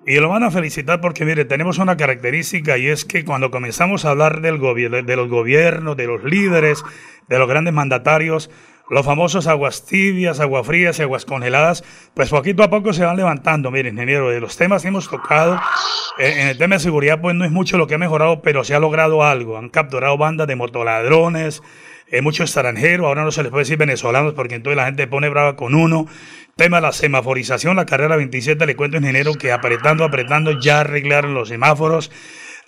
y 0.07 0.17
lo 0.17 0.29
van 0.29 0.45
a 0.45 0.51
felicitar 0.51 1.01
porque, 1.01 1.25
mire, 1.25 1.45
tenemos 1.45 1.79
una 1.79 1.97
característica 1.97 2.79
y 2.79 2.87
es 2.87 3.05
que 3.05 3.25
cuando 3.25 3.51
comenzamos 3.51 4.05
a 4.05 4.11
hablar 4.11 4.41
del 4.41 4.59
gobierno, 4.59 5.03
de 5.03 5.17
los 5.17 5.29
gobiernos, 5.29 5.97
de 5.97 6.07
los 6.07 6.25
líderes, 6.25 6.85
de 7.29 7.39
los 7.39 7.49
grandes 7.49 7.75
mandatarios, 7.75 8.51
los 8.89 9.05
famosos 9.05 9.47
aguas 9.47 9.85
tibias, 9.85 10.39
aguas 10.39 10.67
frías 10.67 10.99
y 10.99 11.03
aguas 11.03 11.25
congeladas, 11.25 11.83
pues 12.15 12.31
poquito 12.31 12.63
a 12.63 12.71
poco 12.71 12.93
se 12.93 13.05
van 13.05 13.17
levantando. 13.17 13.71
Mire, 13.71 13.89
ingeniero, 13.89 14.31
de 14.31 14.41
los 14.41 14.57
temas 14.57 14.83
que 14.83 14.89
hemos 14.89 15.09
tocado, 15.09 15.61
eh, 16.19 16.35
en 16.39 16.49
el 16.49 16.59
tema 16.59 16.77
de 16.77 16.81
seguridad, 16.81 17.21
pues 17.21 17.35
no 17.35 17.45
es 17.45 17.51
mucho 17.51 17.79
lo 17.79 17.87
que 17.87 17.95
ha 17.95 17.99
mejorado, 17.99 18.43
pero 18.43 18.63
se 18.63 18.75
ha 18.75 18.79
logrado 18.79 19.25
algo. 19.25 19.59
Han 19.59 19.71
capturado 19.71 20.17
bandas 20.17 20.47
de 20.47 20.55
motoladrones, 20.55 21.63
eh, 22.09 22.23
muchos 22.23 22.51
extranjeros, 22.51 23.07
ahora 23.07 23.25
no 23.25 23.33
se 23.33 23.43
les 23.43 23.51
puede 23.51 23.63
decir 23.63 23.79
venezolanos 23.79 24.35
porque 24.35 24.55
entonces 24.55 24.77
la 24.77 24.85
gente 24.85 25.09
pone 25.09 25.29
brava 25.29 25.57
con 25.57 25.75
uno. 25.75 26.07
Tema 26.55 26.79
de 26.79 26.83
la 26.83 26.93
semaforización, 26.93 27.77
la 27.77 27.87
carrera 27.87 28.17
27, 28.17 28.65
le 28.67 28.77
cuento, 28.77 28.97
ingeniero, 28.97 29.35
que 29.35 29.51
apretando, 29.53 30.05
apretando, 30.05 30.59
ya 30.61 30.81
arreglaron 30.81 31.35
los 31.35 31.49
semáforos. 31.49 32.13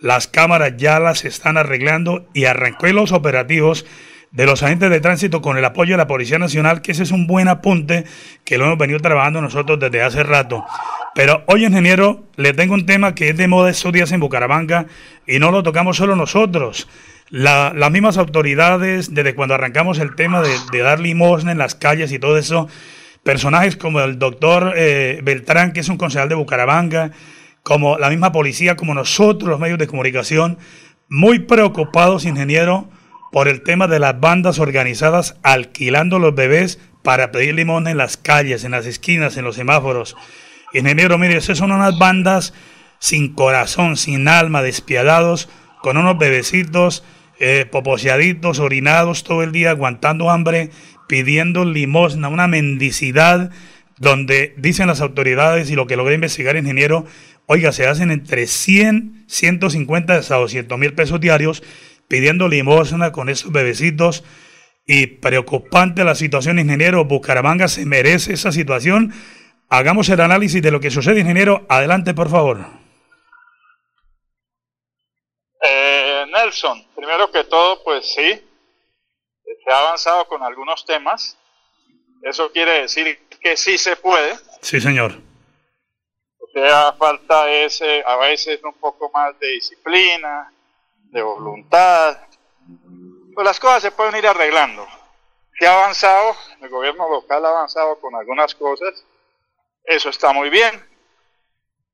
Las 0.01 0.27
cámaras 0.27 0.75
ya 0.77 1.01
las 1.01 1.25
están 1.25 1.57
arreglando 1.57 2.27
y 2.35 2.45
arrancó 2.45 2.87
los 2.89 3.13
operativos 3.13 3.87
de 4.31 4.47
los 4.47 4.63
agentes 4.63 4.91
de 4.91 5.01
tránsito 5.01 5.41
con 5.41 5.57
el 5.57 5.65
apoyo 5.65 5.95
de 5.95 5.99
la 5.99 6.07
Policía 6.07 6.39
Nacional, 6.39 6.83
que 6.83 6.93
ese 6.93 7.03
es 7.03 7.13
un 7.13 7.27
buen 7.27 7.49
apunte 7.49 8.05
que 8.45 8.59
lo 8.59 8.67
hemos 8.67 8.79
venido 8.79 9.01
trabajando 9.01 9.41
nosotros 9.41 9.81
desde 9.81 10.03
hace 10.03 10.23
rato. 10.23 10.65
Pero 11.15 11.43
hoy, 11.47 11.65
ingeniero, 11.65 12.25
le 12.37 12.53
tengo 12.53 12.75
un 12.75 12.87
tema 12.87 13.15
que 13.15 13.31
es 13.31 13.37
de 13.37 13.49
moda 13.49 13.71
estos 13.71 13.93
días 13.93 14.13
en 14.13 14.21
Bucaramanga 14.21 14.87
y 15.27 15.39
no 15.39 15.51
lo 15.51 15.63
tocamos 15.63 15.97
solo 15.97 16.15
nosotros. 16.15 16.89
las 17.31 17.91
mismas 17.91 18.17
autoridades, 18.17 19.15
desde 19.15 19.35
cuando 19.35 19.55
arrancamos 19.55 19.99
el 19.99 20.15
tema 20.15 20.43
de, 20.43 20.83
dar 20.83 21.01
limosna 21.01 21.53
en 21.53 21.59
las 21.59 21.75
calles 21.75 22.13
y 22.13 22.19
todo 22.19 22.39
eso, 22.39 22.69
personajes 23.23 23.77
como 23.77 24.01
el 24.01 24.19
doctor 24.19 24.75
eh, 24.77 25.21
Beltrán, 25.23 25.73
que 25.73 25.81
es 25.81 25.89
un 25.89 25.99
concejal 25.99 26.29
de 26.29 26.35
Bucaramanga, 26.35 27.11
como 27.63 27.99
la 27.99 28.09
misma 28.09 28.33
policía, 28.33 28.77
como 28.77 28.95
nosotros, 28.95 29.51
los 29.51 29.61
medios 29.61 29.79
de 29.79 29.87
comunicación, 29.87 30.59
muy 31.09 31.41
preocupados, 31.41 32.25
ingeniero, 32.25 32.89
por 33.33 33.49
el 33.49 33.63
tema 33.63 33.89
de 33.89 33.99
las 33.99 34.19
bandas 34.21 34.59
organizadas 34.59 35.37
alquilando 35.43 36.19
los 36.19 36.35
bebés 36.35 36.79
para 37.03 37.31
pedir 37.31 37.55
limosna 37.55 37.91
en 37.91 37.99
las 37.99 38.17
calles, 38.17 38.65
en 38.65 38.73
las 38.73 38.87
esquinas, 38.87 39.37
en 39.37 39.45
los 39.45 39.57
semáforos. 39.57 40.17
Ingeniero, 40.73 41.19
mire, 41.19 41.37
esas 41.37 41.59
son 41.59 41.73
unas 41.73 41.99
bandas 41.99 42.53
sin 42.99 43.35
corazón, 43.35 43.97
sin 43.97 44.29
alma, 44.29 44.63
despiadados, 44.63 45.49
con 45.81 45.97
unos 45.97 46.19
bebecitos 46.19 47.05
eh, 47.41 47.67
poposeaditos, 47.71 48.59
orinados 48.59 49.23
todo 49.23 49.43
el 49.43 49.53
día, 49.53 49.71
aguantando 49.71 50.31
hambre, 50.31 50.71
pidiendo 51.07 51.65
limosna, 51.65 52.29
una 52.29 52.49
mendicidad 52.49 53.51
donde 53.97 54.55
dicen 54.57 54.89
las 54.89 55.01
autoridades 55.01 55.71
y 55.71 55.77
lo 55.77 55.87
que 55.87 55.97
logré 55.97 56.17
investigar, 56.17 56.57
ingeniero, 56.57 57.07
oiga, 57.47 57.73
se 57.73 57.87
hacen 57.87 58.11
entre 58.11 58.47
100, 58.47 59.25
150 59.29 60.17
hasta 60.17 60.37
200 60.37 60.79
mil 60.79 60.95
pesos 60.95 61.21
diarios 61.21 61.63
pidiendo 62.09 62.49
limosna 62.49 63.13
con 63.13 63.29
esos 63.29 63.53
bebecitos. 63.53 64.25
Y 64.87 65.07
preocupante 65.07 66.03
la 66.03 66.15
situación, 66.15 66.59
ingeniero. 66.59 67.05
Bucaramanga 67.05 67.69
se 67.69 67.85
merece 67.85 68.33
esa 68.33 68.51
situación. 68.53 69.13
Hagamos 69.69 70.09
el 70.09 70.21
análisis 70.21 70.63
de 70.63 70.71
lo 70.71 70.81
que 70.81 70.91
sucede, 70.91 71.21
ingeniero. 71.21 71.67
Adelante, 71.69 72.15
por 72.15 72.31
favor. 72.31 72.59
Eh, 75.63 76.25
Nelson, 76.33 76.87
primero 76.97 77.31
que 77.31 77.45
todo, 77.45 77.85
pues 77.85 78.15
sí, 78.15 78.43
se 79.45 79.71
ha 79.71 79.79
avanzado 79.79 80.27
con 80.27 80.43
algunos 80.43 80.87
temas. 80.87 81.37
Eso 82.23 82.51
quiere 82.51 82.81
decir 82.83 83.19
que 83.41 83.59
sí 83.59 83.77
se 83.77 83.97
puede. 83.97 84.37
Sí, 84.63 84.81
señor. 84.81 85.13
Lo 86.41 86.47
que 86.55 86.67
falta 86.99 87.51
es 87.51 87.83
a 88.07 88.17
veces 88.17 88.59
un 88.65 88.75
poco 88.75 89.11
más 89.13 89.39
de 89.39 89.49
disciplina, 89.49 90.51
de 91.11 91.23
voluntad. 91.23 92.19
Pues 93.35 93.45
las 93.45 93.61
cosas 93.61 93.83
se 93.83 93.91
pueden 93.91 94.17
ir 94.17 94.27
arreglando. 94.27 94.87
Se 95.59 95.67
ha 95.67 95.75
avanzado, 95.83 96.37
el 96.61 96.69
gobierno 96.69 97.09
local 97.09 97.45
ha 97.45 97.49
avanzado 97.49 98.01
con 98.01 98.15
algunas 98.15 98.55
cosas. 98.55 99.05
Eso 99.85 100.11
está 100.11 100.33
muy 100.33 100.51
bien. 100.51 100.85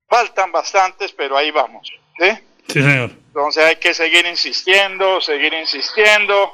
Faltan 0.08 0.52
bastantes, 0.52 1.12
pero 1.12 1.36
ahí 1.36 1.50
vamos. 1.50 1.90
¿sí? 2.18 2.30
Sí, 2.68 2.82
señor. 2.82 3.10
Entonces 3.10 3.64
hay 3.64 3.76
que 3.76 3.94
seguir 3.94 4.26
insistiendo, 4.26 5.20
seguir 5.20 5.54
insistiendo 5.54 6.52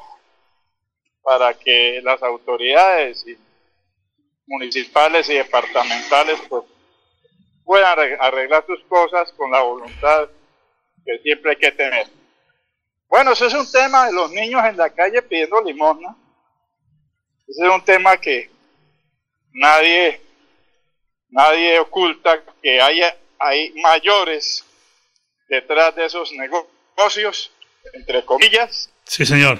para 1.22 1.54
que 1.54 2.00
las 2.02 2.22
autoridades 2.22 3.24
municipales 4.46 5.28
y 5.28 5.34
departamentales 5.34 6.40
pues, 6.48 6.64
puedan 7.64 7.98
arreglar 8.20 8.64
sus 8.66 8.82
cosas 8.84 9.32
con 9.32 9.50
la 9.50 9.62
voluntad 9.62 10.28
que 11.04 11.18
siempre 11.22 11.52
hay 11.52 11.56
que 11.56 11.72
tener. 11.72 12.19
Bueno, 13.10 13.32
ese 13.32 13.46
es 13.46 13.54
un 13.54 13.70
tema 13.70 14.06
de 14.06 14.12
los 14.12 14.30
niños 14.30 14.64
en 14.64 14.76
la 14.76 14.88
calle 14.88 15.20
pidiendo 15.22 15.60
limosna. 15.60 16.16
Ese 17.48 17.66
es 17.66 17.68
un 17.68 17.84
tema 17.84 18.16
que 18.18 18.48
nadie, 19.52 20.20
nadie 21.28 21.80
oculta 21.80 22.40
que 22.62 22.80
haya, 22.80 23.16
hay 23.40 23.72
mayores 23.82 24.64
detrás 25.48 25.96
de 25.96 26.06
esos 26.06 26.32
negocios, 26.32 27.50
entre 27.94 28.24
comillas. 28.24 28.88
Sí, 29.02 29.26
señor. 29.26 29.58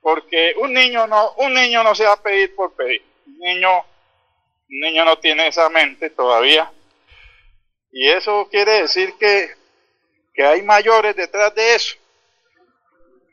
Porque 0.00 0.54
un 0.58 0.72
niño 0.72 1.08
no, 1.08 1.32
un 1.38 1.54
niño 1.54 1.82
no 1.82 1.92
se 1.92 2.04
va 2.04 2.12
a 2.12 2.22
pedir 2.22 2.54
por 2.54 2.72
pedir. 2.76 3.02
Un 3.26 3.38
niño, 3.40 3.78
un 3.80 4.80
niño 4.80 5.04
no 5.04 5.18
tiene 5.18 5.48
esa 5.48 5.68
mente 5.70 6.10
todavía. 6.10 6.72
Y 7.90 8.08
eso 8.10 8.46
quiere 8.48 8.82
decir 8.82 9.12
que, 9.18 9.50
que 10.32 10.46
hay 10.46 10.62
mayores 10.62 11.16
detrás 11.16 11.52
de 11.56 11.74
eso. 11.74 11.96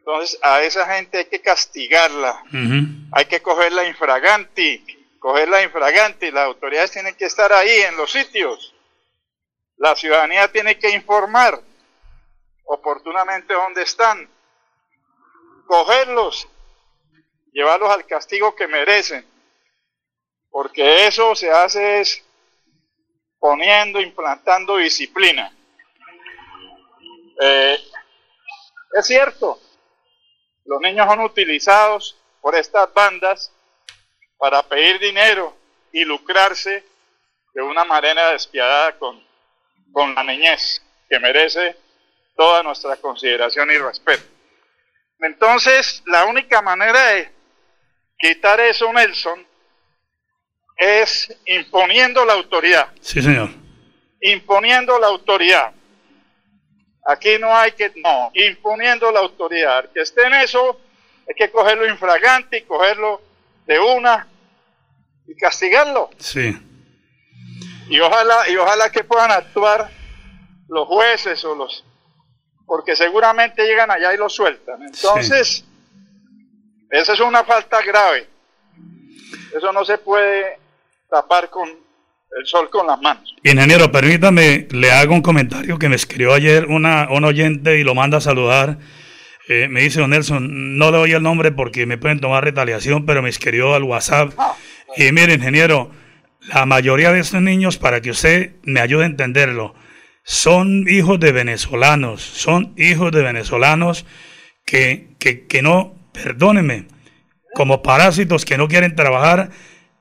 Entonces 0.06 0.38
a 0.42 0.62
esa 0.62 0.86
gente 0.94 1.20
hay 1.20 1.26
que 1.26 1.40
castigarla, 1.40 2.44
hay 3.14 3.26
que 3.26 3.42
cogerla 3.42 3.86
infraganti, 3.86 4.86
cogerla 5.18 5.64
infraganti, 5.64 6.30
las 6.30 6.44
autoridades 6.44 6.92
tienen 6.92 7.16
que 7.16 7.24
estar 7.24 7.54
ahí 7.54 7.72
en 7.84 7.96
los 7.96 8.12
sitios, 8.12 8.76
la 9.78 9.96
ciudadanía 9.96 10.52
tiene 10.52 10.78
que 10.78 10.90
informar 10.90 11.58
oportunamente 12.66 13.54
dónde 13.54 13.84
están, 13.84 14.30
cogerlos, 15.68 16.50
llevarlos 17.54 17.90
al 17.90 18.06
castigo 18.06 18.54
que 18.56 18.68
merecen, 18.68 19.26
porque 20.50 21.08
eso 21.08 21.34
se 21.34 21.50
hace 21.50 22.02
es 22.02 22.22
poniendo, 23.40 24.02
implantando 24.02 24.76
disciplina. 24.76 25.56
Eh, 27.42 27.80
es 28.96 29.08
cierto, 29.08 29.63
los 30.66 30.80
niños 30.82 31.08
son 31.08 31.20
utilizados 31.22 32.18
por 32.42 32.56
estas 32.56 32.94
bandas 32.94 33.52
para 34.38 34.64
pedir 34.64 35.00
dinero 35.00 35.56
y 35.92 36.04
lucrarse 36.04 36.84
de 37.54 37.62
una 37.62 37.86
manera 37.86 38.32
despiadada 38.32 38.98
con, 38.98 39.24
con 39.92 40.16
la 40.16 40.24
niñez, 40.24 40.82
que 41.10 41.20
merece 41.20 41.78
toda 42.36 42.64
nuestra 42.64 42.96
consideración 42.98 43.70
y 43.72 43.78
respeto. 43.78 44.24
Entonces, 45.20 46.04
la 46.08 46.26
única 46.26 46.62
manera 46.62 47.00
de 47.10 47.32
quitar 48.18 48.60
eso, 48.60 48.92
Nelson, 48.92 49.46
es 50.78 51.36
imponiendo 51.46 52.26
la 52.26 52.34
autoridad. 52.34 52.92
Sí, 53.00 53.22
señor. 53.22 53.50
Imponiendo 54.22 54.98
la 55.00 55.08
autoridad. 55.08 55.74
Aquí 57.06 57.38
no 57.38 57.56
hay 57.56 57.74
que, 57.74 57.92
no, 57.98 58.32
imponiendo 58.34 59.12
la 59.12 59.20
autoridad. 59.20 59.90
Que 59.94 60.02
esté 60.02 60.24
en 60.24 60.36
eso, 60.36 60.80
hay 61.28 61.36
que 61.36 61.52
cogerlo 61.52 61.88
infragante 61.88 62.58
y 62.58 62.62
cogerlo 62.64 63.22
de 63.66 63.80
una 63.80 64.28
y 65.28 65.36
castigarlo. 65.36 66.10
Sí. 66.18 66.58
Y 67.90 68.00
ojalá, 68.00 68.50
y 68.50 68.56
ojalá 68.56 68.90
que 68.90 69.04
puedan 69.04 69.32
actuar 69.32 69.90
los 70.70 70.88
jueces 70.88 71.44
o 71.44 71.56
los, 71.56 71.84
porque 72.66 72.96
seguramente 72.96 73.66
llegan 73.66 73.92
allá 73.92 74.14
y 74.14 74.18
lo 74.18 74.30
sueltan. 74.30 74.82
Entonces, 74.84 75.66
esa 76.90 77.14
es 77.14 77.20
una 77.20 77.44
falta 77.44 77.82
grave. 77.82 78.30
Eso 79.56 79.72
no 79.74 79.84
se 79.84 79.98
puede 79.98 80.58
tapar 81.10 81.50
con 81.50 81.83
el 82.40 82.46
sol 82.46 82.70
con 82.70 82.88
las 82.88 83.00
manos. 83.02 83.36
Ingeniero, 83.44 83.92
permítame, 83.92 84.68
le 84.72 84.92
hago 84.92 85.14
un 85.14 85.22
comentario 85.22 85.78
que 85.78 85.90
me 85.90 85.96
escribió 85.96 86.34
ayer 86.34 86.66
una, 86.66 87.08
un 87.10 87.24
oyente 87.26 87.80
y 87.80 87.84
lo 87.84 87.96
manda 87.96 88.18
a 88.18 88.22
saludar. 88.22 88.80
Eh, 89.48 89.68
me 89.70 89.82
dice, 89.82 90.00
don 90.00 90.12
Nelson, 90.12 90.78
no 90.78 90.92
le 90.92 90.98
doy 90.98 91.12
el 91.12 91.22
nombre 91.22 91.52
porque 91.52 91.86
me 91.86 91.98
pueden 91.98 92.20
tomar 92.20 92.44
retaliación, 92.44 93.06
pero 93.06 93.22
me 93.22 93.30
escribió 93.30 93.76
al 93.76 93.84
WhatsApp. 93.84 94.34
Ah, 94.38 94.56
y 94.96 95.12
mire, 95.12 95.34
ingeniero, 95.34 95.92
la 96.54 96.66
mayoría 96.66 97.12
de 97.12 97.20
estos 97.20 97.42
niños, 97.42 97.78
para 97.78 98.02
que 98.02 98.12
usted 98.12 98.56
me 98.64 98.80
ayude 98.80 99.04
a 99.04 99.08
entenderlo, 99.08 99.76
son 100.24 100.86
hijos 100.88 101.20
de 101.20 101.34
venezolanos, 101.34 102.22
son 102.22 102.74
hijos 102.78 103.12
de 103.12 103.22
venezolanos 103.22 104.06
que, 104.66 105.10
que, 105.20 105.46
que 105.46 105.62
no, 105.62 105.94
perdónenme, 106.14 106.88
como 107.54 107.84
parásitos 107.84 108.46
que 108.46 108.58
no 108.58 108.68
quieren 108.68 108.96
trabajar 108.96 109.52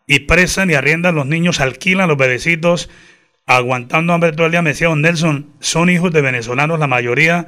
y 0.07 0.21
presan 0.21 0.71
y 0.71 0.75
arriendan 0.75 1.15
los 1.15 1.27
niños, 1.27 1.61
alquilan 1.61 2.09
los 2.09 2.17
bebecitos, 2.17 2.91
aguantando 3.47 4.13
hambre 4.13 4.33
todo 4.33 4.47
el 4.47 4.53
día. 4.53 4.63
Me 4.63 4.71
decía 4.71 4.89
don 4.89 5.03
Nelson, 5.03 5.53
son 5.61 5.91
hijos 5.91 6.13
de 6.13 6.23
venezolanos 6.23 6.79
la 6.79 6.87
mayoría. 6.87 7.47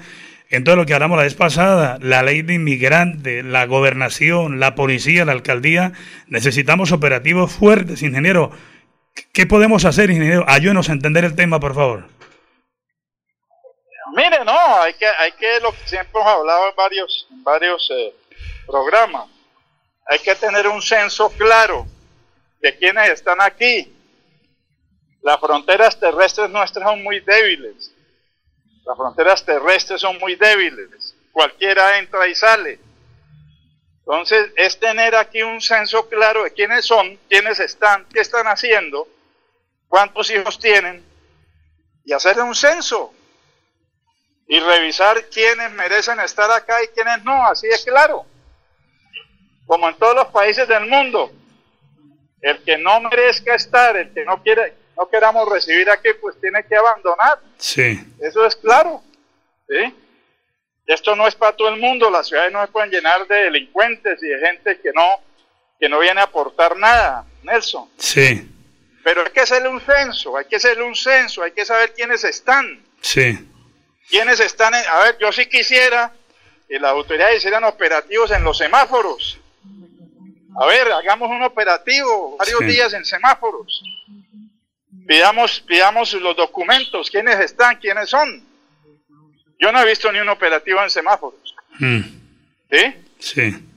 Entonces 0.50 0.78
lo 0.78 0.86
que 0.86 0.94
hablamos 0.94 1.16
la 1.16 1.24
vez 1.24 1.34
pasada, 1.34 1.98
la 2.00 2.22
ley 2.22 2.42
de 2.42 2.54
inmigrantes, 2.54 3.44
la 3.44 3.66
gobernación, 3.66 4.60
la 4.60 4.74
policía, 4.74 5.24
la 5.24 5.32
alcaldía, 5.32 5.92
necesitamos 6.28 6.92
operativos 6.92 7.52
fuertes, 7.52 8.02
ingeniero. 8.02 8.50
¿Qué 9.32 9.46
podemos 9.46 9.84
hacer, 9.84 10.10
ingeniero? 10.10 10.44
Ayúdenos 10.46 10.88
a 10.88 10.92
entender 10.92 11.24
el 11.24 11.34
tema, 11.34 11.60
por 11.60 11.74
favor. 11.74 12.08
Mire, 14.14 14.44
no, 14.44 14.80
hay 14.80 14.94
que, 14.94 15.06
hay 15.06 15.32
que 15.32 15.58
lo 15.60 15.72
que 15.72 15.88
siempre 15.88 16.20
hemos 16.20 16.32
hablado 16.32 16.68
en 16.68 16.76
varios, 16.76 17.26
varios 17.42 17.90
eh, 17.90 18.14
programas, 18.66 19.26
hay 20.06 20.20
que 20.20 20.36
tener 20.36 20.68
un 20.68 20.80
censo 20.80 21.30
claro 21.30 21.86
de 22.64 22.74
quienes 22.78 23.10
están 23.10 23.42
aquí. 23.42 23.94
Las 25.20 25.38
fronteras 25.38 26.00
terrestres 26.00 26.48
nuestras 26.48 26.88
son 26.88 27.02
muy 27.02 27.20
débiles. 27.20 27.94
Las 28.86 28.96
fronteras 28.96 29.44
terrestres 29.44 30.00
son 30.00 30.16
muy 30.18 30.34
débiles. 30.34 31.14
Cualquiera 31.30 31.98
entra 31.98 32.26
y 32.26 32.34
sale. 32.34 32.78
Entonces, 33.98 34.50
es 34.56 34.80
tener 34.80 35.14
aquí 35.14 35.42
un 35.42 35.60
censo 35.60 36.08
claro 36.08 36.44
de 36.44 36.54
quiénes 36.54 36.86
son, 36.86 37.18
quiénes 37.28 37.60
están, 37.60 38.06
qué 38.06 38.20
están 38.20 38.46
haciendo, 38.46 39.08
cuántos 39.88 40.30
hijos 40.30 40.58
tienen 40.58 41.04
y 42.02 42.14
hacer 42.14 42.40
un 42.40 42.54
censo 42.54 43.12
y 44.48 44.58
revisar 44.58 45.28
quiénes 45.28 45.70
merecen 45.72 46.18
estar 46.20 46.50
acá 46.50 46.82
y 46.82 46.88
quiénes 46.88 47.22
no, 47.24 47.46
así 47.46 47.66
es 47.66 47.84
claro. 47.84 48.24
Como 49.66 49.86
en 49.86 49.96
todos 49.96 50.14
los 50.14 50.26
países 50.28 50.66
del 50.66 50.86
mundo, 50.86 51.30
el 52.44 52.62
que 52.62 52.76
no 52.78 53.00
merezca 53.00 53.54
estar, 53.54 53.96
el 53.96 54.12
que 54.12 54.24
no 54.24 54.42
quiere, 54.42 54.74
no 54.96 55.08
queramos 55.08 55.48
recibir 55.48 55.88
aquí, 55.90 56.10
pues 56.20 56.38
tiene 56.40 56.64
que 56.66 56.76
abandonar. 56.76 57.40
Sí. 57.58 57.98
Eso 58.20 58.44
es 58.46 58.54
claro. 58.56 59.02
¿sí? 59.68 59.94
Esto 60.86 61.16
no 61.16 61.26
es 61.26 61.34
para 61.34 61.56
todo 61.56 61.70
el 61.70 61.80
mundo, 61.80 62.10
las 62.10 62.28
ciudades 62.28 62.52
no 62.52 62.60
se 62.64 62.70
pueden 62.70 62.90
llenar 62.90 63.26
de 63.26 63.34
delincuentes 63.44 64.22
y 64.22 64.26
de 64.28 64.38
gente 64.46 64.78
que 64.80 64.90
no, 64.94 65.02
que 65.80 65.88
no 65.88 65.98
viene 66.00 66.20
a 66.20 66.24
aportar 66.24 66.76
nada, 66.76 67.24
Nelson. 67.42 67.88
Sí. 67.98 68.50
Pero 69.02 69.22
hay 69.22 69.32
que 69.32 69.40
hacerle 69.40 69.68
un 69.70 69.80
censo, 69.80 70.36
hay 70.36 70.44
que 70.44 70.56
hacerle 70.56 70.82
un 70.84 70.94
censo, 70.94 71.42
hay 71.42 71.52
que 71.52 71.64
saber 71.64 71.94
quiénes 71.94 72.22
están. 72.24 72.84
Sí. 73.00 73.38
Quiénes 74.10 74.40
están, 74.40 74.74
en- 74.74 74.86
a 74.86 74.98
ver, 75.04 75.16
yo 75.18 75.32
sí 75.32 75.46
quisiera 75.46 76.12
que 76.68 76.78
las 76.78 76.90
autoridades 76.92 77.38
hicieran 77.38 77.64
operativos 77.64 78.30
en 78.30 78.44
los 78.44 78.58
semáforos. 78.58 79.38
A 80.60 80.66
ver, 80.66 80.90
hagamos 80.92 81.28
un 81.30 81.42
operativo, 81.42 82.36
varios 82.36 82.60
Sí. 82.60 82.66
días 82.66 82.92
en 82.94 83.04
semáforos. 83.04 83.82
Pidamos, 85.06 85.60
pidamos 85.60 86.12
los 86.14 86.36
documentos, 86.36 87.10
quiénes 87.10 87.38
están, 87.40 87.76
quiénes 87.76 88.08
son. 88.08 88.42
Yo 89.58 89.72
no 89.72 89.80
he 89.82 89.86
visto 89.86 90.10
ni 90.12 90.18
un 90.20 90.28
operativo 90.28 90.82
en 90.82 90.90
semáforos. 90.90 91.54
Mm, 91.78 92.00
¿Sí? 92.70 92.94
Sí. 93.18 93.68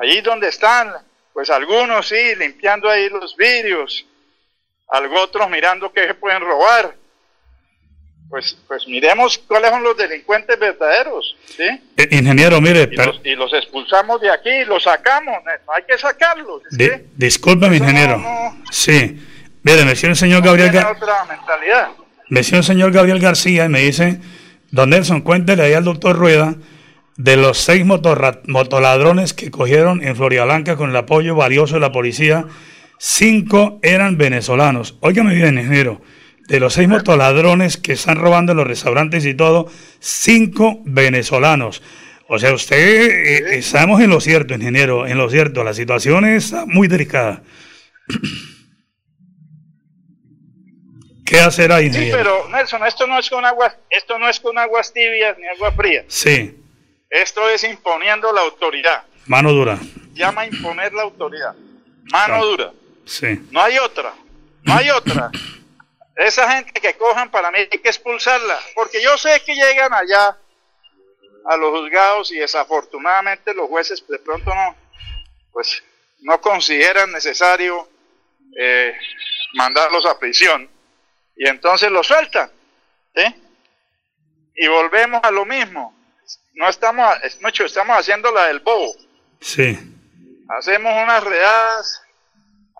Ahí 0.00 0.20
donde 0.20 0.48
están, 0.48 0.92
pues 1.32 1.50
algunos 1.50 2.08
sí, 2.08 2.34
limpiando 2.36 2.88
ahí 2.88 3.08
los 3.08 3.36
vidrios, 3.36 4.06
algo 4.88 5.20
otros 5.20 5.48
mirando 5.50 5.92
qué 5.92 6.06
se 6.06 6.14
pueden 6.14 6.40
robar. 6.42 6.94
Pues, 8.30 8.56
pues 8.68 8.86
miremos 8.86 9.38
cuáles 9.38 9.70
son 9.70 9.82
los 9.82 9.96
delincuentes 9.96 10.56
verdaderos, 10.58 11.36
¿sí? 11.46 11.64
Eh, 11.96 12.08
ingeniero, 12.12 12.60
mire, 12.60 12.88
Y 12.92 12.96
los, 12.96 13.20
y 13.24 13.34
los 13.34 13.52
expulsamos 13.52 14.20
de 14.20 14.30
aquí, 14.30 14.64
los 14.68 14.84
sacamos, 14.84 15.34
hay 15.76 15.82
que 15.86 15.98
sacarlos. 15.98 16.62
discúlpeme, 17.16 17.76
ingeniero. 17.78 18.22
Sí. 18.70 19.20
Mire, 19.64 19.82
me 19.84 19.90
decía 19.90 20.08
el 20.10 20.16
señor 20.16 20.42
Gabriel, 20.42 20.70
tiene 20.70 20.86
Ga- 20.86 20.96
otra 20.96 21.24
mentalidad. 21.28 21.88
me 22.28 22.40
decía 22.40 22.58
el 22.58 22.64
señor 22.64 22.92
Gabriel 22.92 23.18
García 23.18 23.64
y 23.64 23.68
me 23.68 23.80
dice, 23.80 24.20
don 24.70 24.90
Nelson, 24.90 25.22
cuéntele 25.22 25.64
ahí 25.64 25.72
al 25.74 25.84
doctor 25.84 26.16
Rueda 26.16 26.54
de 27.16 27.36
los 27.36 27.58
seis 27.58 27.84
motorra- 27.84 28.40
motoladrones 28.46 29.34
que 29.34 29.50
cogieron 29.50 30.02
en 30.06 30.14
Floridablanca 30.14 30.76
con 30.76 30.90
el 30.90 30.96
apoyo 30.96 31.34
valioso 31.34 31.74
de 31.74 31.80
la 31.80 31.90
policía. 31.92 32.46
Cinco 32.98 33.80
eran 33.82 34.16
venezolanos. 34.18 34.96
Óigame 35.00 35.34
bien, 35.34 35.58
ingeniero. 35.58 36.00
De 36.50 36.58
los 36.58 36.74
seis 36.74 36.88
motoladrones 36.88 37.76
que 37.76 37.92
están 37.92 38.16
robando 38.16 38.50
en 38.52 38.58
los 38.58 38.66
restaurantes 38.66 39.24
y 39.24 39.34
todo, 39.34 39.70
cinco 40.00 40.80
venezolanos. 40.84 41.80
O 42.26 42.40
sea, 42.40 42.52
usted, 42.52 42.76
eh, 42.76 43.58
estamos 43.58 44.00
en 44.00 44.10
lo 44.10 44.20
cierto, 44.20 44.54
ingeniero, 44.54 45.06
en 45.06 45.16
lo 45.16 45.30
cierto. 45.30 45.62
La 45.62 45.74
situación 45.74 46.24
es 46.24 46.52
muy 46.66 46.88
delicada. 46.88 47.42
¿Qué 51.24 51.38
hacer 51.40 51.70
ahí, 51.70 51.84
Sí, 51.84 51.88
ingeniero? 51.98 52.18
pero 52.18 52.48
Nelson, 52.48 52.84
esto 52.84 53.06
no 53.06 53.16
es 53.18 53.30
con 53.30 53.44
aguas, 53.44 53.76
esto 53.88 54.18
no 54.18 54.28
es 54.28 54.40
con 54.40 54.58
aguas 54.58 54.92
tibias 54.92 55.38
ni 55.38 55.46
agua 55.46 55.70
fría. 55.72 56.04
Sí, 56.08 56.56
Esto 57.08 57.48
es 57.48 57.62
imponiendo 57.64 58.32
la 58.32 58.40
autoridad. 58.42 59.04
mano 59.26 59.52
dura. 59.52 59.78
Llama 60.14 60.40
a 60.42 60.46
imponer 60.46 60.92
la 60.92 61.02
autoridad. 61.02 61.54
Mano 62.10 62.26
Claro. 62.26 62.46
dura. 62.46 62.72
Sí, 63.04 63.40
No 63.52 63.62
hay 63.62 63.78
otra. 63.78 64.12
No 64.64 64.74
hay 64.74 64.90
otra. 64.90 65.30
Esa 66.16 66.50
gente 66.52 66.80
que 66.80 66.94
cojan 66.94 67.30
para 67.30 67.50
mí 67.50 67.58
hay 67.58 67.78
que 67.78 67.88
expulsarla. 67.88 68.58
Porque 68.74 69.02
yo 69.02 69.16
sé 69.16 69.42
que 69.44 69.54
llegan 69.54 69.92
allá 69.92 70.36
a 71.46 71.56
los 71.56 71.70
juzgados 71.70 72.32
y 72.32 72.38
desafortunadamente 72.38 73.54
los 73.54 73.68
jueces 73.68 74.06
de 74.06 74.18
pronto 74.18 74.54
no, 74.54 74.76
pues 75.52 75.82
no 76.20 76.40
consideran 76.40 77.10
necesario 77.12 77.88
eh, 78.58 78.96
mandarlos 79.54 80.04
a 80.06 80.18
prisión. 80.18 80.68
Y 81.36 81.48
entonces 81.48 81.90
los 81.90 82.06
sueltan. 82.06 82.50
¿sí? 83.14 83.22
Y 84.56 84.68
volvemos 84.68 85.20
a 85.22 85.30
lo 85.30 85.46
mismo. 85.46 85.96
No 86.54 86.68
estamos, 86.68 87.16
es 87.22 87.40
mucho, 87.40 87.64
estamos 87.64 87.96
haciendo 87.96 88.30
la 88.32 88.46
del 88.46 88.60
bobo. 88.60 88.94
sí, 89.40 89.78
Hacemos 90.58 90.92
unas 90.92 91.22
redadas, 91.22 92.02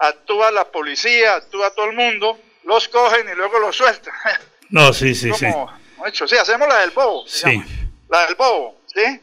actúa 0.01 0.51
la 0.51 0.65
policía, 0.73 1.37
actúa 1.37 1.71
todo 1.71 1.87
el 1.87 1.95
mundo, 1.95 2.37
los 2.71 2.87
cogen 2.87 3.29
y 3.29 3.35
luego 3.35 3.59
los 3.59 3.77
sueltan. 3.77 4.15
no, 4.71 4.93
sí, 4.93 5.13
sí, 5.13 5.33
sí. 5.35 5.51
Como, 5.51 5.77
mucho, 5.97 6.29
sí, 6.29 6.37
hacemos 6.37 6.69
la 6.69 6.79
del 6.79 6.93
bobo. 6.93 7.27
Sí, 7.27 7.51
llama. 7.51 7.67
La 8.09 8.27
del 8.27 8.37
bobo, 8.37 8.81
¿sí? 8.87 9.21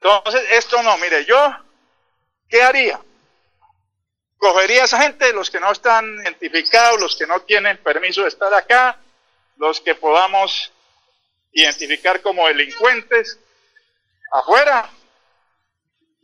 Entonces, 0.00 0.42
esto 0.50 0.82
no, 0.82 0.98
mire, 0.98 1.24
yo, 1.24 1.54
¿qué 2.48 2.60
haría? 2.60 3.00
Cogería 4.38 4.82
a 4.82 4.84
esa 4.86 5.00
gente, 5.02 5.32
los 5.32 5.50
que 5.50 5.60
no 5.60 5.70
están 5.70 6.04
identificados, 6.20 7.00
los 7.00 7.16
que 7.16 7.28
no 7.28 7.40
tienen 7.42 7.76
permiso 7.78 8.22
de 8.22 8.28
estar 8.28 8.52
acá, 8.52 8.98
los 9.56 9.80
que 9.80 9.94
podamos 9.94 10.72
identificar 11.52 12.20
como 12.22 12.46
delincuentes, 12.48 13.38
afuera. 14.32 14.90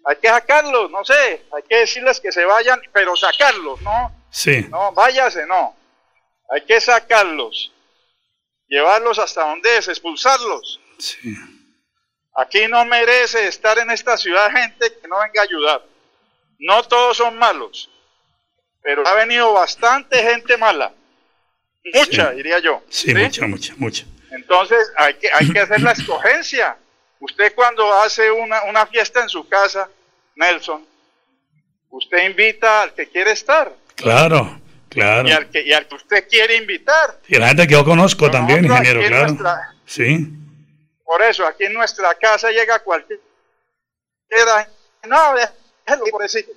Hay 0.04 0.16
que 0.16 0.28
sacarlos, 0.28 0.90
no 0.90 1.04
sé, 1.04 1.46
hay 1.52 1.62
que 1.68 1.76
decirles 1.76 2.18
que 2.20 2.32
se 2.32 2.44
vayan, 2.44 2.80
pero 2.92 3.16
sacarlos, 3.16 3.80
¿no? 3.82 4.12
sí, 4.30 4.66
No, 4.68 4.90
váyase, 4.92 5.46
no. 5.46 5.83
Hay 6.50 6.62
que 6.66 6.80
sacarlos, 6.80 7.72
llevarlos 8.68 9.18
hasta 9.18 9.46
donde 9.48 9.78
es, 9.78 9.88
expulsarlos. 9.88 10.80
sí. 10.98 11.34
Aquí 12.36 12.66
no 12.66 12.84
merece 12.84 13.46
estar 13.46 13.78
en 13.78 13.92
esta 13.92 14.16
ciudad 14.16 14.50
gente 14.50 14.92
que 15.00 15.06
no 15.06 15.20
venga 15.20 15.40
a 15.40 15.44
ayudar. 15.44 15.86
No 16.58 16.82
todos 16.82 17.16
son 17.18 17.38
malos, 17.38 17.88
pero 18.82 19.06
ha 19.06 19.14
venido 19.14 19.52
bastante 19.52 20.20
gente 20.20 20.56
mala. 20.56 20.92
Mucha, 21.92 22.30
Sí. 22.30 22.36
diría 22.36 22.58
yo. 22.58 22.82
Sí, 22.88 23.14
mucha, 23.14 23.46
mucha, 23.46 23.74
mucha. 23.76 24.04
Entonces 24.32 24.78
hay 24.96 25.14
que, 25.14 25.28
hay 25.32 25.48
que 25.52 25.60
hacer 25.60 25.80
la 25.80 25.92
escogencia. 25.98 26.76
Usted 27.20 27.54
cuando 27.54 27.92
hace 28.00 28.28
una, 28.32 28.64
una 28.64 28.84
fiesta 28.86 29.22
en 29.22 29.28
su 29.28 29.48
casa, 29.48 29.88
Nelson, 30.34 30.84
usted 31.90 32.26
invita 32.28 32.82
al 32.82 32.94
que 32.94 33.08
quiere 33.08 33.30
estar 33.30 33.72
Claro, 33.94 34.60
claro. 34.94 35.28
y 35.28 35.32
al 35.32 35.50
que, 35.50 35.62
y 35.62 35.72
al 35.72 35.86
que 35.86 35.94
usted 35.96 36.28
quiere 36.28 36.56
invitar. 36.56 37.20
Y 37.28 37.36
la 37.36 37.48
gente 37.48 37.66
que 37.66 37.74
yo 37.74 37.84
conozco 37.84 38.30
también, 38.30 38.64
ingeniero, 38.64 39.00
claro. 39.06 39.26
nuestra- 39.28 39.74
Sí, 39.86 40.28
Por 41.04 41.22
eso, 41.22 41.46
aquí 41.46 41.64
en 41.64 41.74
nuestra 41.74 42.14
casa 42.14 42.50
llega 42.50 42.78
cualquier... 42.78 43.20
No, 45.06 45.34
déjalo, 45.34 46.04
pobrecito. 46.10 46.50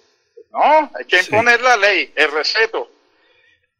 No, 0.51 0.89
hay 0.97 1.05
que 1.05 1.21
Sí. 1.21 1.29
imponer 1.29 1.61
la 1.61 1.75
ley, 1.77 2.11
el 2.15 2.31
respeto. 2.31 2.89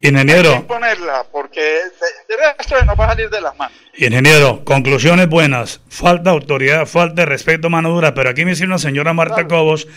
ingeniero, 0.00 0.52
Imponerla, 0.54 1.24
porque 1.32 1.60
de, 1.60 2.36
de 2.36 2.54
resto 2.56 2.84
no 2.84 2.94
va 2.94 3.06
a 3.06 3.08
salir 3.08 3.28
de 3.30 3.40
las 3.40 3.56
manos. 3.56 3.76
ingeniero, 3.96 4.62
conclusiones 4.64 5.28
buenas. 5.28 5.80
Falta 5.88 6.30
autoridad, 6.30 6.86
falta 6.86 7.22
de 7.22 7.26
respeto, 7.26 7.68
mano 7.68 7.90
dura. 7.90 8.14
Pero 8.14 8.30
aquí 8.30 8.44
me 8.44 8.52
dice 8.52 8.64
una 8.64 8.78
señora 8.78 9.12
Marta 9.12 9.48
Cobos, 9.48 9.88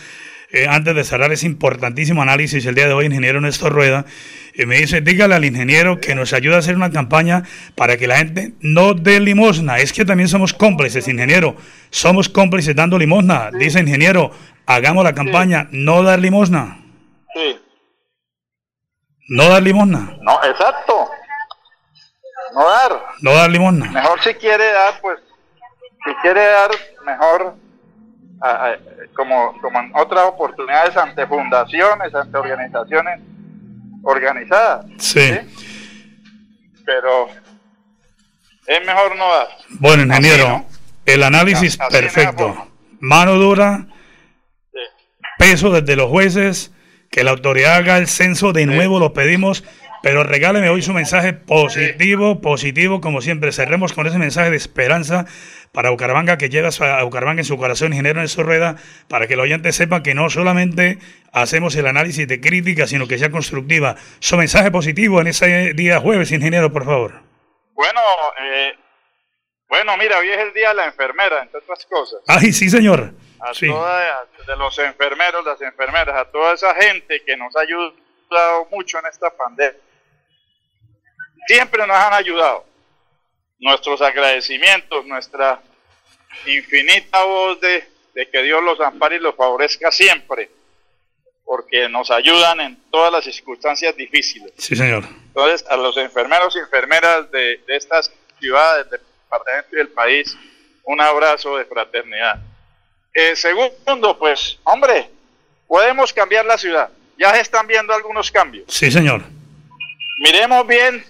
eh, 0.50 0.66
antes 0.68 0.96
de 0.96 1.04
cerrar 1.04 1.30
ese 1.30 1.46
importantísimo 1.46 2.20
análisis 2.22 2.66
el 2.66 2.74
día 2.74 2.88
de 2.88 2.94
hoy, 2.94 3.06
ingeniero 3.06 3.40
Néstor 3.40 3.72
Rueda, 3.72 4.04
y 4.54 4.66
me 4.66 4.76
dice, 4.76 5.00
dígale 5.00 5.34
al 5.34 5.44
ingeniero 5.44 5.98
que 5.98 6.14
nos 6.14 6.32
ayude 6.32 6.56
a 6.56 6.58
hacer 6.58 6.76
una 6.76 6.90
campaña 6.90 7.42
para 7.74 7.96
que 7.96 8.06
la 8.06 8.16
gente 8.16 8.52
no 8.60 8.92
dé 8.92 9.18
limosna. 9.18 9.78
Es 9.78 9.92
que 9.92 10.04
también 10.04 10.28
somos 10.28 10.52
cómplices, 10.52 11.08
ingeniero. 11.08 11.56
Somos 11.90 12.28
cómplices 12.28 12.76
dando 12.76 12.98
limosna. 12.98 13.50
Dice 13.50 13.80
ingeniero, 13.80 14.30
hagamos 14.66 15.04
la 15.04 15.14
campaña, 15.14 15.68
no 15.70 16.02
dar 16.02 16.18
limosna. 16.18 16.78
Sí. 17.34 17.58
No 19.28 19.48
dar 19.48 19.62
limosna. 19.62 20.18
No, 20.20 20.44
exacto. 20.44 21.10
No 22.54 22.68
dar. 22.68 23.02
No 23.22 23.34
dar 23.34 23.50
limosna. 23.50 23.90
Mejor 23.90 24.22
si 24.22 24.34
quiere 24.34 24.70
dar, 24.70 25.00
pues, 25.00 25.18
si 26.04 26.14
quiere 26.20 26.44
dar, 26.44 26.70
mejor 27.06 27.54
como, 29.14 29.58
como 29.62 29.78
en 29.78 29.92
otras 29.94 30.24
oportunidades 30.24 30.96
ante 30.96 31.26
fundaciones, 31.26 32.14
ante 32.14 32.36
organizaciones 32.36 33.20
organizadas. 34.02 34.86
Sí. 34.98 35.30
Pero 36.84 37.28
es 38.66 38.86
mejor 38.86 39.16
no 39.16 39.28
dar. 39.28 39.48
Bueno, 39.70 40.02
ingeniero, 40.04 40.44
Así, 40.46 40.52
¿no? 40.52 40.66
el 41.06 41.22
análisis 41.22 41.78
Así 41.80 41.92
perfecto. 41.92 42.68
Mano 43.00 43.34
dura, 43.34 43.86
Sí. 44.72 44.78
peso 45.38 45.70
desde 45.70 45.96
los 45.96 46.08
jueces, 46.08 46.72
que 47.10 47.24
la 47.24 47.30
autoridad 47.32 47.76
haga 47.76 47.98
el 47.98 48.06
censo 48.08 48.52
de 48.52 48.66
nuevo, 48.66 48.98
lo 48.98 49.12
pedimos, 49.12 49.64
pero 50.02 50.24
regáleme 50.24 50.68
hoy 50.68 50.82
su 50.82 50.92
mensaje 50.92 51.32
positivo, 51.32 52.40
positivo, 52.40 53.00
como 53.00 53.20
siempre. 53.20 53.52
Cerremos 53.52 53.92
con 53.92 54.06
ese 54.06 54.18
mensaje 54.18 54.50
de 54.50 54.56
esperanza 54.56 55.26
para 55.72 55.88
Bucaramanga, 55.90 56.36
que 56.36 56.50
llega 56.50 56.68
a 56.68 57.02
Bucaramanga 57.02 57.40
en 57.40 57.44
su 57.46 57.56
corazón, 57.56 57.92
ingeniero 57.92 58.20
en 58.20 58.28
su 58.28 58.42
rueda, 58.42 58.76
para 59.08 59.26
que 59.26 59.34
el 59.34 59.40
oyente 59.40 59.72
sepa 59.72 60.02
que 60.02 60.14
no 60.14 60.28
solamente 60.28 60.98
hacemos 61.32 61.74
el 61.76 61.86
análisis 61.86 62.28
de 62.28 62.40
crítica, 62.40 62.86
sino 62.86 63.08
que 63.08 63.18
sea 63.18 63.30
constructiva. 63.30 63.96
Su 64.20 64.36
mensaje 64.36 64.70
positivo 64.70 65.20
en 65.22 65.28
ese 65.28 65.72
día 65.72 65.98
jueves, 65.98 66.30
ingeniero, 66.30 66.70
por 66.70 66.84
favor. 66.84 67.14
Bueno, 67.72 68.00
eh, 68.38 68.74
bueno, 69.66 69.96
mira, 69.96 70.18
hoy 70.18 70.28
es 70.28 70.38
el 70.38 70.52
día 70.52 70.68
de 70.68 70.74
la 70.74 70.84
enfermera, 70.84 71.40
entre 71.42 71.58
otras 71.60 71.86
cosas. 71.86 72.20
Ay, 72.28 72.52
sí, 72.52 72.68
señor. 72.68 73.14
A 73.40 73.54
Sí. 73.54 73.66
toda, 73.66 74.26
de 74.46 74.56
los 74.56 74.78
enfermeros, 74.78 75.44
las 75.44 75.60
enfermeras, 75.62 76.14
a 76.14 76.24
toda 76.26 76.52
esa 76.52 76.74
gente 76.74 77.22
que 77.24 77.34
nos 77.36 77.56
ha 77.56 77.60
ayudado 77.62 78.68
mucho 78.70 78.98
en 78.98 79.06
esta 79.06 79.30
pandemia. 79.34 79.80
Siempre 81.46 81.86
nos 81.86 81.96
han 81.96 82.12
ayudado. 82.12 82.66
Nuestros 83.62 84.02
agradecimientos, 84.02 85.06
nuestra 85.06 85.62
infinita 86.46 87.22
voz 87.22 87.60
de, 87.60 87.84
de 88.12 88.28
que 88.28 88.42
Dios 88.42 88.60
los 88.62 88.80
ampare 88.80 89.16
y 89.16 89.20
los 89.20 89.36
favorezca 89.36 89.92
siempre, 89.92 90.50
porque 91.44 91.88
nos 91.88 92.10
ayudan 92.10 92.60
en 92.60 92.76
todas 92.90 93.12
las 93.12 93.24
circunstancias 93.24 93.96
difíciles. 93.96 94.52
Sí, 94.58 94.74
señor. 94.74 95.04
Entonces, 95.28 95.64
a 95.68 95.76
los 95.76 95.96
enfermeros 95.96 96.56
y 96.56 96.58
enfermeras 96.58 97.30
de, 97.30 97.58
de 97.64 97.76
estas 97.76 98.12
ciudades, 98.40 98.90
del 98.90 99.00
departamento 99.00 99.68
y 99.72 99.76
del 99.76 99.88
país, 99.90 100.36
un 100.82 101.00
abrazo 101.00 101.56
de 101.56 101.64
fraternidad. 101.64 102.40
Eh, 103.14 103.36
segundo, 103.36 104.18
pues, 104.18 104.58
hombre, 104.64 105.08
podemos 105.68 106.12
cambiar 106.12 106.44
la 106.46 106.58
ciudad. 106.58 106.90
Ya 107.16 107.32
se 107.32 107.40
están 107.42 107.68
viendo 107.68 107.94
algunos 107.94 108.32
cambios. 108.32 108.64
Sí, 108.66 108.90
señor. 108.90 109.22
Miremos 110.18 110.66
bien, 110.66 111.04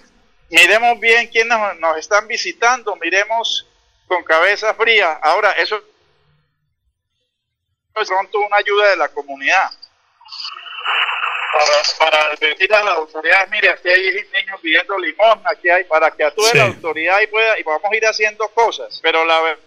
miremos 0.53 0.99
bien 0.99 1.27
quiénes 1.27 1.57
nos, 1.57 1.79
nos 1.79 1.97
están 1.97 2.27
visitando, 2.27 2.95
miremos 2.97 3.67
con 4.07 4.23
cabeza 4.23 4.73
fría. 4.73 5.13
Ahora, 5.21 5.51
eso 5.53 5.83
es 7.95 8.07
pronto 8.07 8.39
una 8.39 8.57
ayuda 8.57 8.89
de 8.91 8.95
la 8.97 9.09
comunidad. 9.09 9.69
Para, 11.53 12.09
para 12.11 12.35
decir 12.35 12.73
a 12.73 12.83
las 12.83 12.95
autoridades, 12.97 13.49
mire, 13.51 13.69
aquí 13.69 13.87
hay 13.87 14.11
niños 14.33 14.59
pidiendo 14.59 14.97
limón, 14.97 15.39
aquí 15.45 15.69
hay, 15.69 15.83
para 15.83 16.09
que 16.09 16.23
actúe 16.23 16.45
Sí. 16.47 16.57
la 16.57 16.65
autoridad 16.65 17.21
y 17.21 17.27
pueda, 17.27 17.59
y 17.59 17.63
vamos 17.63 17.91
a 17.91 17.95
ir 17.95 18.05
haciendo 18.07 18.47
cosas. 18.49 18.99
Pero 19.03 19.23
la 19.23 19.39
ver- 19.41 19.59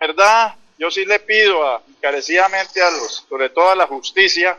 verdad, 0.00 0.54
yo 0.78 0.90
sí 0.90 1.04
le 1.04 1.18
pido 1.18 1.66
a, 1.68 1.82
encarecidamente 1.86 2.80
a 2.82 2.90
los, 2.90 3.26
sobre 3.28 3.50
todo 3.50 3.70
a 3.70 3.76
la 3.76 3.86
justicia, 3.86 4.58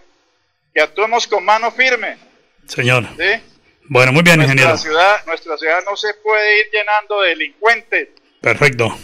que 0.72 0.80
actuemos 0.82 1.26
con 1.26 1.44
mano 1.44 1.72
firme, 1.72 2.20
Señor. 2.68 3.04
¿sí? 3.18 3.42
Bueno, 3.90 4.12
muy 4.14 4.22
bien, 4.22 4.38
nuestra 4.38 4.54
ingeniero. 4.54 4.78
ciudad, 4.78 5.26
nuestra 5.26 5.58
ciudad 5.58 5.80
no 5.84 5.98
se 5.98 6.14
puede 6.24 6.60
ir 6.60 6.66
llenando 6.72 7.22
de 7.22 7.30
delincuentes. 7.30 8.10
Perfecto. 8.40 8.96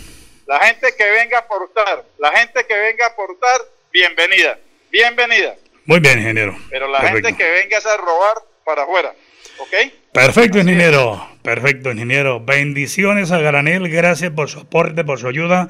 La 0.46 0.60
gente 0.60 0.94
que 0.96 1.10
venga 1.10 1.40
a 1.40 1.42
aportar, 1.42 2.06
la 2.20 2.32
gente 2.38 2.64
que 2.68 2.78
venga 2.78 3.08
a 3.08 3.10
aportar, 3.10 3.62
bienvenida, 3.92 4.60
bienvenida. 4.92 5.56
Muy 5.86 6.00
bien, 6.00 6.20
ingeniero. 6.20 6.56
Pero 6.70 6.88
la 6.88 7.00
Perfecto. 7.02 7.30
gente 7.30 7.44
que 7.44 7.50
venga 7.50 7.78
a 7.78 7.98
robar 7.98 8.38
para 8.64 8.84
afuera, 8.84 9.16
¿ok? 9.58 9.74
Perfecto, 10.14 10.60
ingeniero. 10.60 11.30
Perfecto, 11.42 11.92
ingeniero. 11.92 12.40
Bendiciones 12.42 13.32
a 13.32 13.40
Granel. 13.40 13.90
Gracias 13.90 14.32
por 14.32 14.50
su 14.50 14.60
aporte, 14.60 15.04
por 15.04 15.20
su 15.20 15.28
ayuda. 15.28 15.68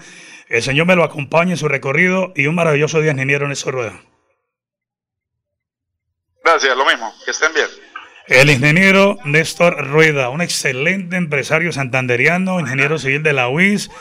El 0.49 0.62
Señor 0.62 0.88
me 0.88 0.95
lo 0.97 1.06
acompañe 1.06 1.51
en 1.51 1.58
su 1.58 1.69
recorrido 1.69 2.34
y 2.36 2.47
un 2.47 2.56
maravilloso 2.56 2.99
día, 2.99 3.12
ingeniero 3.12 3.47
Néstor 3.47 3.75
Rueda. 3.75 4.01
Gracias, 6.43 6.75
lo 6.75 6.86
mismo, 6.86 7.13
que 7.23 7.32
estén 7.32 7.54
bien. 7.54 7.67
El 8.28 8.50
ingeniero 8.50 9.20
Néstor 9.24 9.88
Rueda, 9.88 10.30
un 10.30 10.42
excelente 10.42 11.16
empresario 11.16 11.72
santanderiano, 11.72 12.60
ingeniero 12.60 12.98
civil 12.98 13.22
de 13.22 13.34
la 13.34 13.50
UIS, 13.50 13.92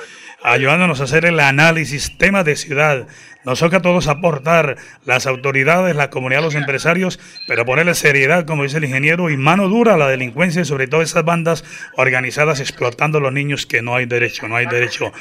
ayudándonos 0.42 1.02
a 1.02 1.04
hacer 1.04 1.26
el 1.26 1.38
análisis, 1.40 2.16
temas 2.16 2.46
de 2.46 2.56
ciudad. 2.56 3.06
Nos 3.44 3.58
toca 3.58 3.76
a 3.76 3.82
todos 3.82 4.08
aportar, 4.08 4.78
las 5.04 5.26
autoridades, 5.26 5.94
la 5.94 6.08
comunidad, 6.08 6.40
los 6.40 6.54
empresarios, 6.54 7.20
pero 7.46 7.66
ponerle 7.66 7.94
seriedad, 7.94 8.46
como 8.46 8.62
dice 8.62 8.78
el 8.78 8.84
ingeniero, 8.84 9.28
y 9.28 9.36
mano 9.36 9.68
dura 9.68 9.92
a 9.92 9.98
la 9.98 10.08
delincuencia 10.08 10.62
y 10.62 10.64
sobre 10.64 10.86
todo 10.86 11.02
esas 11.02 11.26
bandas 11.26 11.62
organizadas 11.98 12.60
explotando 12.60 13.18
a 13.18 13.20
los 13.20 13.32
niños 13.34 13.66
que 13.66 13.82
no 13.82 13.94
hay 13.94 14.06
derecho, 14.06 14.48
no 14.48 14.56
hay 14.56 14.64
derecho. 14.64 15.12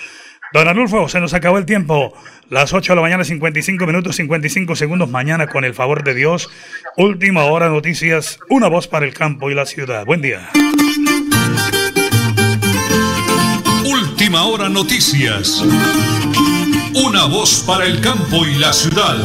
Don 0.54 0.68
Arnulfo, 0.68 1.10
se 1.10 1.20
nos 1.20 1.34
acabó 1.34 1.58
el 1.58 1.66
tiempo. 1.66 2.14
Las 2.50 2.74
8 2.74 2.92
de 2.92 2.96
la 2.96 3.02
mañana, 3.02 3.24
55 3.24 3.88
minutos, 3.88 4.16
55 4.18 4.76
segundos. 4.76 5.10
Mañana, 5.10 5.48
con 5.48 5.66
el 5.66 5.74
favor 5.74 6.04
de 6.04 6.14
Dios, 6.14 6.48
última 6.96 7.46
hora 7.46 7.70
noticias, 7.70 8.40
una 8.50 8.68
voz 8.68 8.88
para 8.88 9.08
el 9.08 9.16
campo 9.16 9.50
y 9.50 9.56
la 9.56 9.66
ciudad. 9.66 10.06
Buen 10.06 10.22
día. 10.22 10.52
Última 13.84 14.44
hora 14.44 14.70
noticias. 14.70 15.64
Una 16.94 17.26
voz 17.26 17.64
para 17.66 17.86
el 17.86 18.00
campo 18.00 18.46
y 18.46 18.54
la 18.60 18.74
ciudad. 18.74 19.18